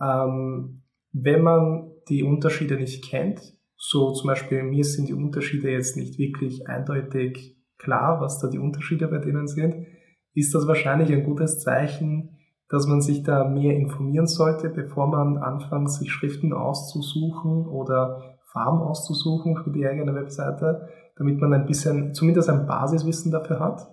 [0.00, 5.96] Ähm, wenn man die Unterschiede nicht kennt, so zum Beispiel mir sind die Unterschiede jetzt
[5.96, 9.88] nicht wirklich eindeutig klar, was da die Unterschiede bei denen sind,
[10.34, 12.35] ist das wahrscheinlich ein gutes Zeichen,
[12.68, 18.80] dass man sich da mehr informieren sollte, bevor man anfängt, sich Schriften auszusuchen oder Farben
[18.80, 23.88] auszusuchen für die eigene Webseite, damit man ein bisschen, zumindest ein Basiswissen dafür hat.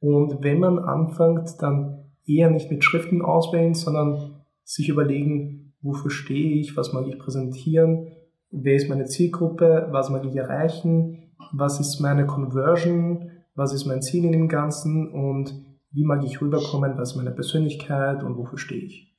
[0.00, 6.60] Und wenn man anfängt, dann eher nicht mit Schriften auswählen, sondern sich überlegen, wofür stehe
[6.60, 8.08] ich, was mag ich präsentieren,
[8.50, 14.02] wer ist meine Zielgruppe, was mag ich erreichen, was ist meine Conversion, was ist mein
[14.02, 15.54] Ziel in dem Ganzen und
[15.96, 19.16] wie mag ich rüberkommen, was ist meine Persönlichkeit und wofür stehe ich.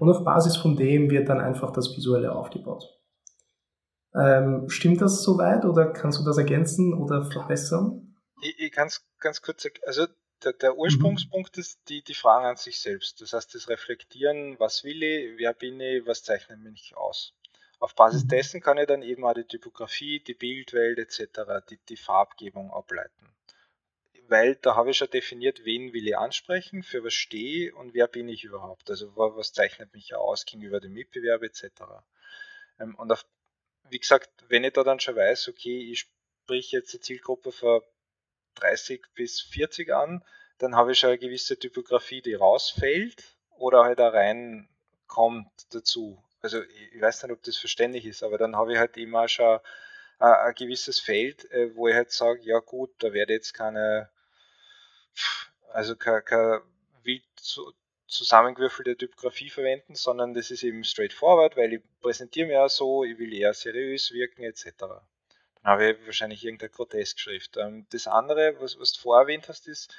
[0.00, 2.84] Und auf Basis von dem wird dann einfach das Visuelle aufgebaut.
[4.14, 8.16] Ähm, stimmt das soweit oder kannst du das ergänzen oder verbessern?
[8.42, 10.06] Ich, ich kann es ganz kurz, also
[10.42, 10.78] der, der mhm.
[10.78, 11.60] Ursprungspunkt mhm.
[11.60, 13.20] ist die, die Fragen an sich selbst.
[13.20, 17.34] Das heißt, das Reflektieren, was will ich, wer bin ich, was zeichnet mich aus.
[17.78, 18.28] Auf Basis mhm.
[18.28, 23.26] dessen kann ich dann eben auch die Typografie, die Bildwelt etc., die, die Farbgebung ableiten.
[24.28, 28.08] Weil da habe ich schon definiert, wen will ich ansprechen, für was stehe und wer
[28.08, 28.90] bin ich überhaupt.
[28.90, 31.64] Also was zeichnet mich aus gegenüber dem Mitbewerb etc.
[32.80, 33.24] Ähm, und auf,
[33.90, 36.08] wie gesagt, wenn ich da dann schon weiß, okay, ich
[36.44, 37.84] spreche jetzt die Zielgruppe für
[38.56, 40.24] 30 bis 40 an,
[40.58, 46.22] dann habe ich schon eine gewisse Typografie, die rausfällt oder halt da reinkommt dazu.
[46.40, 49.60] Also ich weiß nicht, ob das verständlich ist, aber dann habe ich halt immer schon
[50.18, 54.08] ein, ein gewisses Feld, äh, wo ich halt sage, ja gut, da werde jetzt keine,
[55.72, 56.62] also keine, keine
[57.02, 57.24] wild
[58.06, 63.18] zusammengewürfelte Typografie verwenden, sondern das ist eben straightforward, weil ich präsentiere mir ja so, ich
[63.18, 64.72] will eher seriös wirken etc
[65.66, 67.56] habe ich wahrscheinlich irgendeine Grotesk-Schrift.
[67.56, 69.92] Ähm, das andere, was, was du vorher erwähnt hast, ist,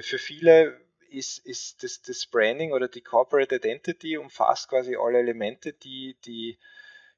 [0.00, 5.72] für viele ist, ist das, das Branding oder die Corporate Identity umfasst quasi alle Elemente,
[5.72, 6.58] die die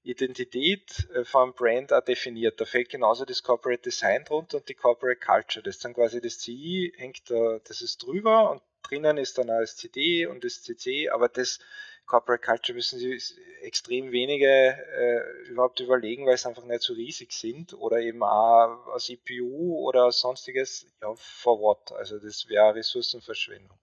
[0.02, 2.60] Identität äh, vom Brand auch definiert.
[2.60, 5.62] Da fällt genauso das Corporate Design drunter und die Corporate Culture.
[5.62, 9.50] Das ist dann quasi das CI, hängt da, das ist drüber und drinnen ist dann
[9.50, 11.58] auch das CD und das CC, aber das
[12.06, 13.20] Corporate Culture müssen sie
[13.60, 18.86] extrem wenige äh, überhaupt überlegen, weil es einfach nicht so riesig sind oder eben auch
[18.88, 21.92] aus EPU oder sonstiges, ja, for what?
[21.92, 23.78] Also das wäre Ressourcenverschwendung.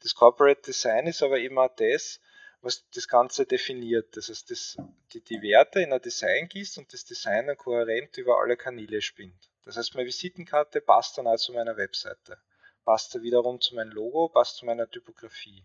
[0.00, 2.20] Das Corporate Design ist aber eben auch das,
[2.62, 4.16] was das Ganze definiert.
[4.16, 4.76] Das heißt, das,
[5.12, 9.02] die, die Werte in ein Design gießt und das Design dann kohärent über alle Kanäle
[9.02, 9.50] spinnt.
[9.64, 12.38] Das heißt, meine Visitenkarte passt dann auch zu meiner Webseite.
[12.84, 15.64] Passt da wiederum zu meinem Logo, passt zu meiner Typografie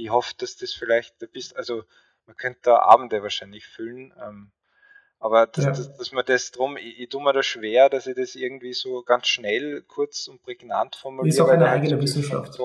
[0.00, 1.84] ich hoffe, dass das vielleicht ein bisschen, also
[2.26, 4.52] man könnte da Abende wahrscheinlich füllen, ähm,
[5.18, 5.70] aber dass, ja.
[5.70, 8.72] dass, dass, man das drum, ich, ich tue mir da schwer, dass ich das irgendwie
[8.72, 11.28] so ganz schnell, kurz und prägnant formuliere.
[11.28, 12.58] Ist auch eine eigene Wissenschaft.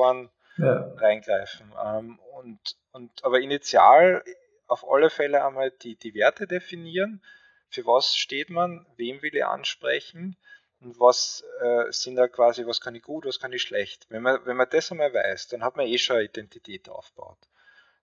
[0.57, 0.93] Ja.
[0.95, 1.73] reingreifen.
[1.85, 4.23] Ähm, und, und, aber initial
[4.67, 7.23] auf alle Fälle einmal die, die Werte definieren.
[7.69, 8.85] Für was steht man?
[8.97, 10.37] Wem will ich ansprechen?
[10.85, 14.05] und was äh, sind da quasi, was kann ich gut, was kann ich schlecht.
[14.09, 17.39] Wenn man, wenn man das einmal weiß, dann hat man eh schon eine Identität aufgebaut.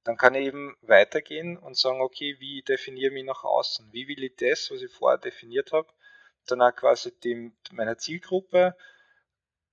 [0.05, 3.93] Dann kann ich eben weitergehen und sagen, okay, wie definiere ich mich nach außen?
[3.93, 5.89] Wie will ich das, was ich vorher definiert habe,
[6.47, 8.77] dann auch quasi dem, meiner Zielgruppe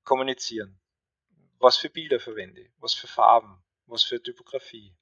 [0.04, 0.80] kommunizieren?
[1.58, 2.72] Was für Bilder verwende ich?
[2.78, 3.64] Was für Farben?
[3.88, 4.94] Was für Typografie?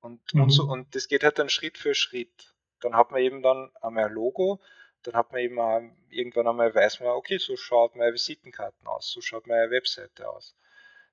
[0.00, 0.42] Und, mhm.
[0.42, 2.54] und, so, und das geht halt dann Schritt für Schritt.
[2.80, 4.60] Dann hat man eben dann einmal ein Logo,
[5.02, 9.10] dann hat man eben auch, irgendwann einmal weiß man, okay, so schaut meine Visitenkarten aus,
[9.10, 10.56] so schaut meine Webseite aus.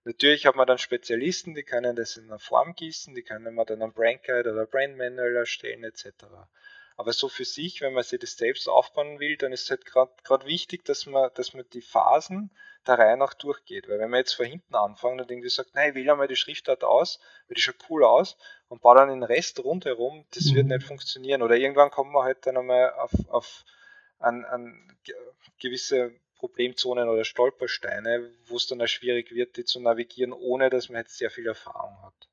[0.04, 3.66] Natürlich hat man dann Spezialisten, die können das in einer Form gießen, die können man
[3.66, 6.08] dann ein Brand Guide oder Brand Manual erstellen etc.
[6.98, 9.86] Aber so für sich, wenn man sich das selbst aufbauen will, dann ist es halt
[9.86, 12.50] gerade wichtig, dass man, dass man die Phasen
[12.88, 13.88] der Reihe nach durchgeht.
[13.88, 16.84] Weil wenn man jetzt von hinten anfängt und irgendwie sagt, nein, wähle einmal die Schriftart
[16.84, 18.36] aus, weil die schaut cool aus
[18.68, 20.56] und baue dann den Rest rundherum, das mhm.
[20.56, 21.44] wird nicht funktionieren.
[21.44, 23.64] Oder irgendwann kommt man halt dann einmal auf, auf
[24.18, 24.98] an, an
[25.60, 30.90] gewisse Problemzonen oder Stolpersteine, wo es dann auch schwierig wird, die zu navigieren, ohne dass
[30.90, 32.28] man jetzt sehr viel Erfahrung hat.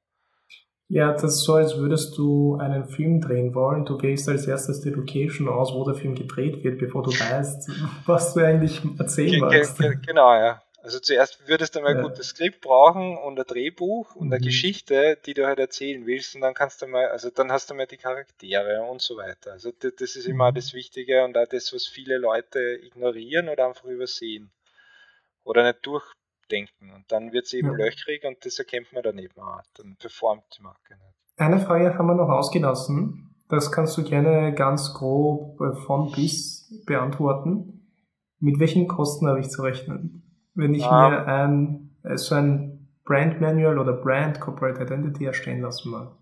[0.89, 3.85] Ja, das ist so, als würdest du einen Film drehen wollen.
[3.85, 7.71] Du wählst als erstes die Location aus, wo der Film gedreht wird, bevor du weißt,
[8.07, 9.79] was du eigentlich erzählen willst.
[10.07, 10.63] Genau, ja.
[10.85, 14.45] Also zuerst würdest du mal ein gutes Skript brauchen und ein Drehbuch und eine mhm.
[14.45, 17.75] Geschichte, die du halt erzählen willst und dann kannst du mal, also dann hast du
[17.75, 19.53] mal die Charaktere und so weiter.
[19.53, 20.57] Also das, das ist immer mhm.
[20.57, 24.53] das Wichtige und auch das, was viele Leute ignorieren oder einfach übersehen
[25.43, 25.87] oder nicht
[26.49, 27.75] durchdenken und dann wird es eben ja.
[27.75, 31.15] löchrig und das erkennt man dann eben auch, dann performt die Marke nicht.
[31.37, 36.83] Eine Frage haben wir noch ausgelassen, das kannst du gerne ganz grob äh, von bis
[36.87, 37.91] beantworten.
[38.39, 40.25] Mit welchen Kosten habe ich zu rechnen?
[40.55, 41.09] wenn ich ah.
[41.09, 46.17] mir ein, äh, so ein Brand Manual oder Brand Corporate Identity erstellen lassen mag.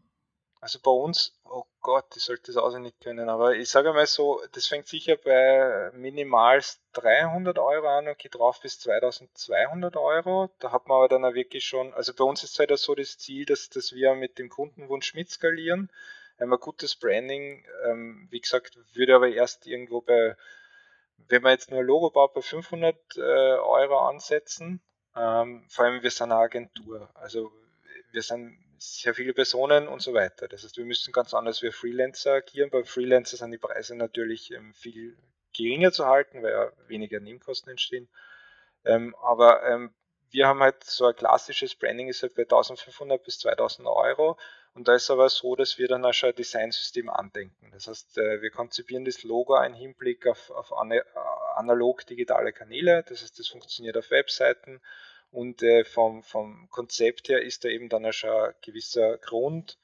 [0.61, 1.41] Also bei uns,
[1.83, 5.91] Gott, ich sollte das auswendig können, aber ich sage mal so, das fängt sicher bei
[5.95, 6.61] minimal
[6.93, 10.51] 300 Euro an und geht drauf bis 2200 Euro.
[10.61, 13.18] Da hat man aber dann auch wirklich schon, also bei uns ist halt so das
[13.18, 15.91] Ziel, dass, dass wir mit dem Kundenwunsch mitskalieren.
[16.39, 20.37] Ein gutes Branding, ähm, wie gesagt, würde aber erst irgendwo bei
[21.28, 24.80] wenn wir jetzt nur ein Logo baut, bei 500 äh, Euro ansetzen,
[25.16, 27.53] ähm, vor allem wir sind eine Agentur, also
[28.11, 30.49] wir sind sehr viele Personen und so weiter.
[30.49, 32.70] Das heißt, wir müssen ganz anders wie Freelancer agieren.
[32.70, 35.16] Bei Freelancer sind die Preise natürlich ähm, viel
[35.53, 38.09] geringer zu halten, weil ja weniger Nebenkosten entstehen.
[38.85, 39.95] Ähm, aber ähm,
[40.30, 44.39] wir haben halt so ein klassisches Branding ist halt bei 1500 bis 2000 Euro.
[44.74, 47.70] Und da ist aber so, dass wir dann auch schon ein Designsystem andenken.
[47.72, 51.03] Das heißt, äh, wir konzipieren das Logo im Hinblick auf, auf äh,
[51.57, 53.05] analog digitale Kanäle.
[53.07, 54.80] Das heißt, das funktioniert auf Webseiten.
[55.33, 59.78] Und äh, vom, vom Konzept her ist da eben dann auch schon ein gewisser Grund,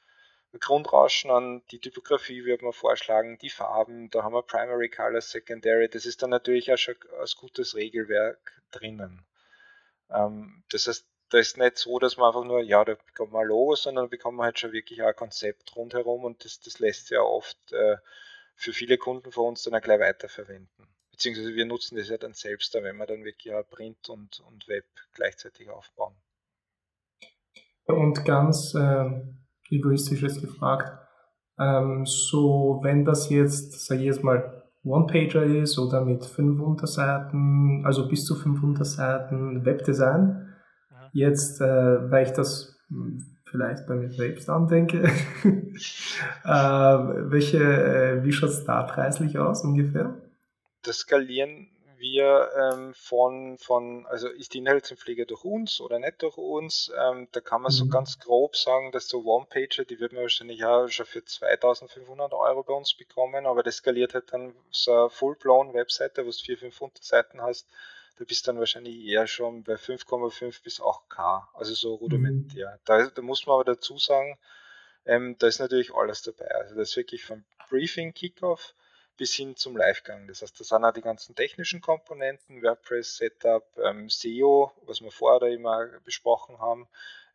[0.61, 5.88] Grundrauschen an die Typografie würde man vorschlagen, die Farben, da haben wir Primary Color, Secondary,
[5.88, 9.26] das ist dann natürlich auch schon als gutes Regelwerk drinnen.
[10.11, 13.42] Ähm, das heißt, da ist nicht so, dass man einfach nur, ja, da bekommt man
[13.42, 16.61] ein Logo, sondern da bekommt man halt schon wirklich auch ein Konzept rundherum und das,
[16.61, 17.96] das lässt sich ja oft äh,
[18.55, 20.88] für viele Kunden von uns dann auch gleich weiterverwenden.
[21.18, 24.68] Beziehungsweise wir nutzen das ja dann selbst, wenn wir dann wirklich auch Print und, und
[24.68, 26.14] Web gleichzeitig aufbauen.
[27.86, 29.20] Und ganz äh,
[29.68, 30.96] egoistisch ist gefragt,
[31.58, 37.84] ähm, so wenn das jetzt, sage ich jetzt mal, One-Pager ist oder mit fünf Unterseiten,
[37.84, 40.54] also bis zu fünf Unterseiten Webdesign.
[40.88, 41.10] Ja.
[41.14, 45.02] Jetzt, äh, weil ich das hm, vielleicht bei mir selbst andenke,
[46.44, 50.14] äh, welche, äh, wie schaut es da preislich aus ungefähr?
[50.82, 56.36] Das skalieren wir ähm, von, von, also ist die Inhaltspflege durch uns oder nicht durch
[56.36, 57.76] uns, ähm, da kann man mhm.
[57.76, 62.32] so ganz grob sagen, dass so One-Pager, die wird man wahrscheinlich auch schon für 2500
[62.32, 66.36] Euro bei uns bekommen, aber das skaliert halt dann so eine full-blown Webseite, wo du
[66.36, 67.68] 4, 500 Seiten hast,
[68.18, 72.72] da bist du dann wahrscheinlich eher schon bei 5,5 bis 8K, also so rudimentär.
[72.72, 72.80] Mhm.
[72.84, 74.38] Da, da muss man aber dazu sagen,
[75.06, 76.50] ähm, da ist natürlich alles dabei.
[76.54, 78.74] Also das ist wirklich vom Briefing, Kickoff,
[79.18, 80.26] bis hin zum Livegang.
[80.26, 85.10] Das heißt, das sind auch die ganzen technischen Komponenten, WordPress, Setup, ähm, SEO, was wir
[85.10, 86.86] vorher da immer besprochen haben.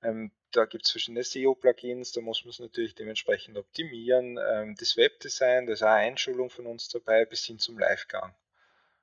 [0.02, 4.40] Ähm, da gibt es verschiedene SEO-Plugins, da muss man es natürlich dementsprechend optimieren.
[4.52, 8.34] Ähm, das Webdesign, da ist auch eine Einschulung von uns dabei, bis hin zum Livegang.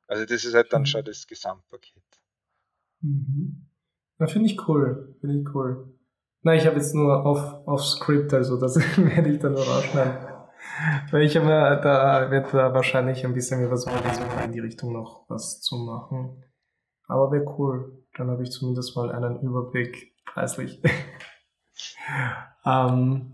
[0.09, 2.03] Also das ist halt dann schon das Gesamtpaket.
[3.03, 3.67] Mhm.
[4.19, 5.15] Ja, finde ich cool.
[5.21, 5.95] Finde ich cool.
[6.43, 10.30] Nein, ich habe jetzt nur auf, auf Script, also das werde ich dann nur rausschneiden.
[11.11, 13.87] Weil ich aber, da wird da wahrscheinlich ein bisschen mehr was
[14.45, 16.43] in die Richtung noch was zu machen.
[17.07, 18.05] Aber wäre cool.
[18.17, 20.81] Dann habe ich zumindest mal einen Überblick preislich.
[22.67, 23.33] ähm,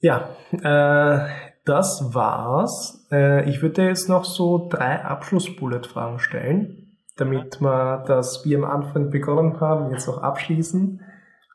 [0.00, 1.28] ja, äh,
[1.64, 3.06] das war's.
[3.10, 9.10] Äh, ich würde jetzt noch so drei Abschluss-Bullet-Fragen stellen, damit wir das, wie am Anfang
[9.10, 11.02] begonnen haben, jetzt auch abschließen.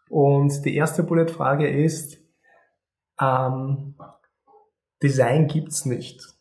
[0.10, 2.18] Und die erste Bullet-Frage ist,
[3.20, 3.96] ähm,
[5.06, 6.34] Design gibt's nicht.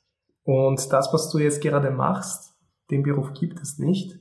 [0.43, 2.55] Und das, was du jetzt gerade machst,
[2.91, 4.19] den Beruf gibt es nicht.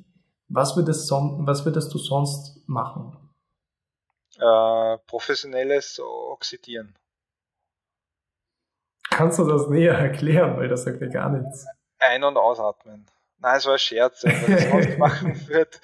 [0.49, 3.17] Was würdest, son was würdest du sonst machen?
[4.35, 6.93] Äh, professionelles Oxidieren.
[9.09, 11.65] Kannst du das näher erklären, weil das sagt ja gar nichts.
[11.99, 13.05] Ein- und ausatmen.
[13.43, 15.81] Nein, es war ein Scherz, wenn man das sonst machen wird.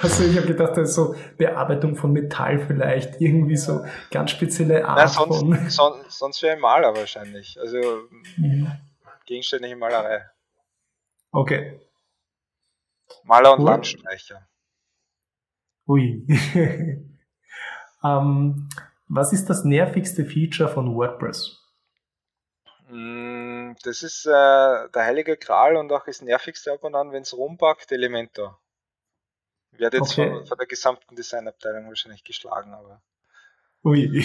[0.00, 4.86] Also ich habe gedacht, das ist so Bearbeitung von Metall vielleicht, irgendwie so ganz spezielle
[4.86, 5.68] Art Nein, sonst, von...
[5.68, 7.58] Sonst, sonst wäre ich Maler wahrscheinlich.
[7.58, 7.78] Also
[8.36, 8.70] mhm.
[9.26, 10.30] gegenständliche Malerei.
[11.32, 11.80] Okay.
[13.24, 13.64] Maler und.
[13.64, 14.46] Landstreicher.
[15.88, 16.24] Ui.
[18.04, 18.68] ähm,
[19.08, 21.58] was ist das nervigste Feature von WordPress?
[23.82, 27.36] Das ist äh, der heilige Gral und auch das nervigste ab und an, wenn es
[27.36, 28.58] rumpackt, Elementor.
[29.72, 30.30] Werde jetzt okay.
[30.30, 33.02] von, von, der gesamten Designabteilung wahrscheinlich geschlagen, aber.
[33.84, 34.24] Ui.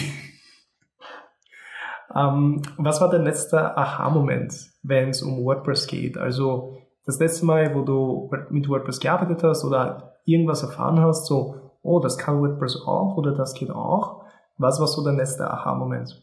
[2.14, 6.18] ähm, was war dein letzter Aha-Moment, wenn es um WordPress geht?
[6.18, 11.72] Also das letzte Mal, wo du mit WordPress gearbeitet hast oder irgendwas erfahren hast, so,
[11.82, 14.24] oh, das kann WordPress auch oder das geht auch.
[14.58, 16.22] Was war so dein letzter Aha-Moment?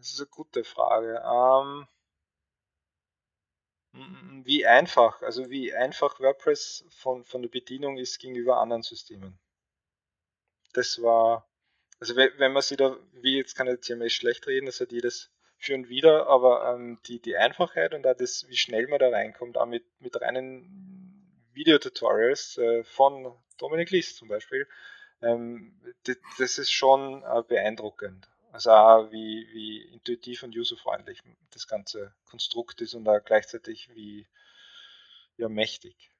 [0.00, 1.22] Das ist eine gute Frage.
[1.26, 1.86] Ähm,
[4.44, 9.38] wie einfach, also wie einfach WordPress von, von der Bedienung ist gegenüber anderen Systemen.
[10.72, 11.46] Das war,
[11.98, 15.30] also wenn man sich da, wie jetzt kann ich CMS schlecht reden, das hat jedes
[15.58, 19.10] für und wieder, aber ähm, die, die Einfachheit und auch das, wie schnell man da
[19.10, 24.66] reinkommt, auch mit, mit reinen Videotutorials äh, von Dominik List zum Beispiel,
[25.20, 28.29] ähm, das, das ist schon äh, beeindruckend.
[28.52, 31.20] Also auch wie, wie intuitiv und userfreundlich
[31.50, 34.26] das ganze Konstrukt ist und auch gleichzeitig wie
[35.36, 36.10] ja, mächtig.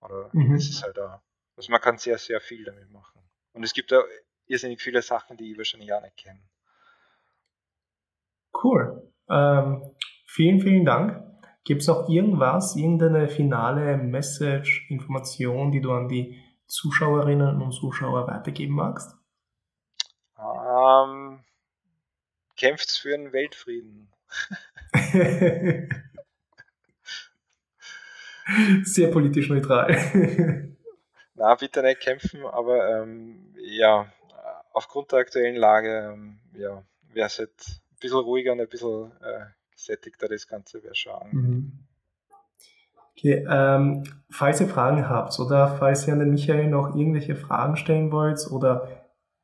[0.00, 0.54] Oder mhm.
[0.54, 1.20] es ist halt auch,
[1.56, 3.22] also man kann sehr, sehr viel damit machen.
[3.52, 4.02] Und es gibt da
[4.46, 6.40] irrsinnig viele Sachen, die ich wahrscheinlich auch nicht kenne.
[8.62, 9.12] Cool.
[9.28, 9.94] Ähm,
[10.26, 11.24] vielen, vielen Dank.
[11.64, 18.26] Gibt es noch irgendwas, irgendeine finale Message, Information, die du an die Zuschauerinnen und Zuschauer
[18.26, 19.14] weitergeben magst?
[20.38, 21.44] Ähm,
[22.58, 24.08] kämpft für den Weltfrieden.
[28.82, 29.96] Sehr politisch neutral.
[31.34, 34.12] Na, bitte nicht kämpfen, aber ähm, ja,
[34.72, 36.82] aufgrund der aktuellen Lage, ähm, ja,
[37.12, 41.28] wäre es halt ein bisschen ruhiger und ein bisschen äh, gesättigter das Ganze wäre schon.
[41.30, 41.72] Mhm.
[43.16, 47.76] Okay, ähm, falls ihr Fragen habt oder falls ihr an den Michael noch irgendwelche Fragen
[47.76, 48.97] stellen wollt oder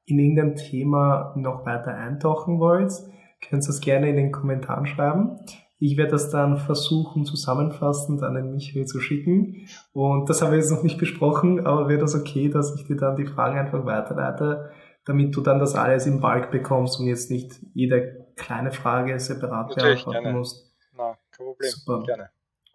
[0.07, 2.93] in irgendein Thema noch weiter eintauchen wollt,
[3.41, 5.39] könnt ihr das gerne in den Kommentaren schreiben.
[5.79, 9.67] Ich werde das dann versuchen, zusammenfassend an den Michael zu schicken.
[9.93, 12.97] Und das haben wir jetzt noch nicht besprochen, aber wäre das okay, dass ich dir
[12.97, 14.71] dann die Fragen einfach weiterleite,
[15.05, 19.75] damit du dann das alles im Balk bekommst und jetzt nicht jede kleine Frage separat
[19.75, 20.73] beantworten musst.
[20.97, 21.71] Na, kein Problem.
[21.71, 22.03] Super.
[22.05, 22.31] Gerne.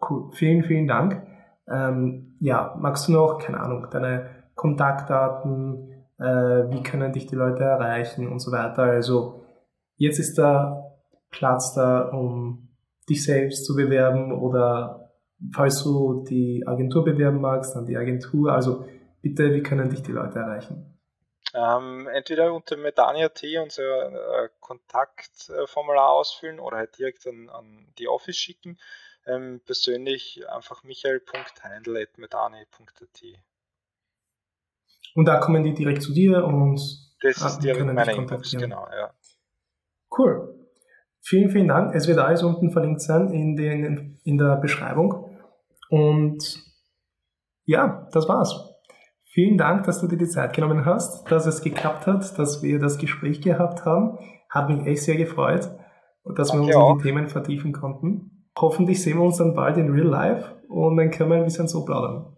[0.08, 0.30] Cool.
[0.32, 1.22] Vielen, vielen Dank.
[1.68, 7.64] Ähm, ja, magst du noch, keine Ahnung, deine Kontaktdaten, äh, wie können dich die Leute
[7.64, 8.82] erreichen und so weiter.
[8.82, 9.44] Also
[9.96, 10.94] jetzt ist da
[11.30, 12.68] Platz da, um
[13.08, 15.14] dich selbst zu bewerben oder
[15.54, 18.52] falls du die Agentur bewerben magst, dann die Agentur.
[18.52, 18.84] Also
[19.22, 20.98] bitte, wie können dich die Leute erreichen?
[21.54, 28.36] Ähm, entweder unter Medania.at unser äh, Kontaktformular ausfüllen oder halt direkt an, an die Office
[28.36, 28.78] schicken.
[29.26, 33.22] Ähm, persönlich einfach michael.heindl.medani.at.
[35.14, 36.80] Und da kommen die direkt zu dir und
[37.22, 39.12] das ist direkt meine Inbox, genau, ja.
[40.16, 40.54] Cool.
[41.22, 41.94] Vielen, vielen Dank.
[41.94, 45.36] Es wird alles unten verlinkt sein in, den, in der Beschreibung.
[45.90, 46.64] Und
[47.64, 48.70] ja, das war's.
[49.32, 52.80] Vielen Dank, dass du dir die Zeit genommen hast, dass es geklappt hat, dass wir
[52.80, 54.18] das Gespräch gehabt haben.
[54.48, 55.70] Hat mich echt sehr gefreut,
[56.36, 58.48] dass Danke wir uns in die Themen vertiefen konnten.
[58.58, 61.68] Hoffentlich sehen wir uns dann bald in Real Life und dann können wir ein bisschen
[61.68, 62.36] so plaudern.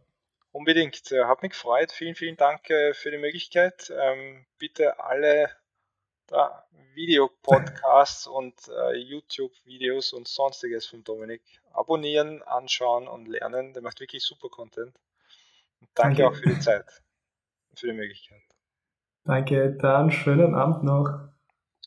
[0.53, 1.93] Unbedingt, hat mich gefreut.
[1.93, 3.91] Vielen, vielen Dank äh, für die Möglichkeit.
[3.95, 5.51] Ähm, bitte alle
[6.95, 11.43] Videopodcasts und äh, YouTube-Videos und sonstiges von Dominik
[11.73, 13.73] abonnieren, anschauen und lernen.
[13.73, 14.95] Der macht wirklich super Content.
[15.81, 16.29] Und danke, danke.
[16.29, 17.03] auch für die Zeit
[17.71, 18.43] und für die Möglichkeit.
[19.25, 21.29] Danke, dann schönen Abend noch.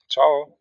[0.09, 0.57] Ciao.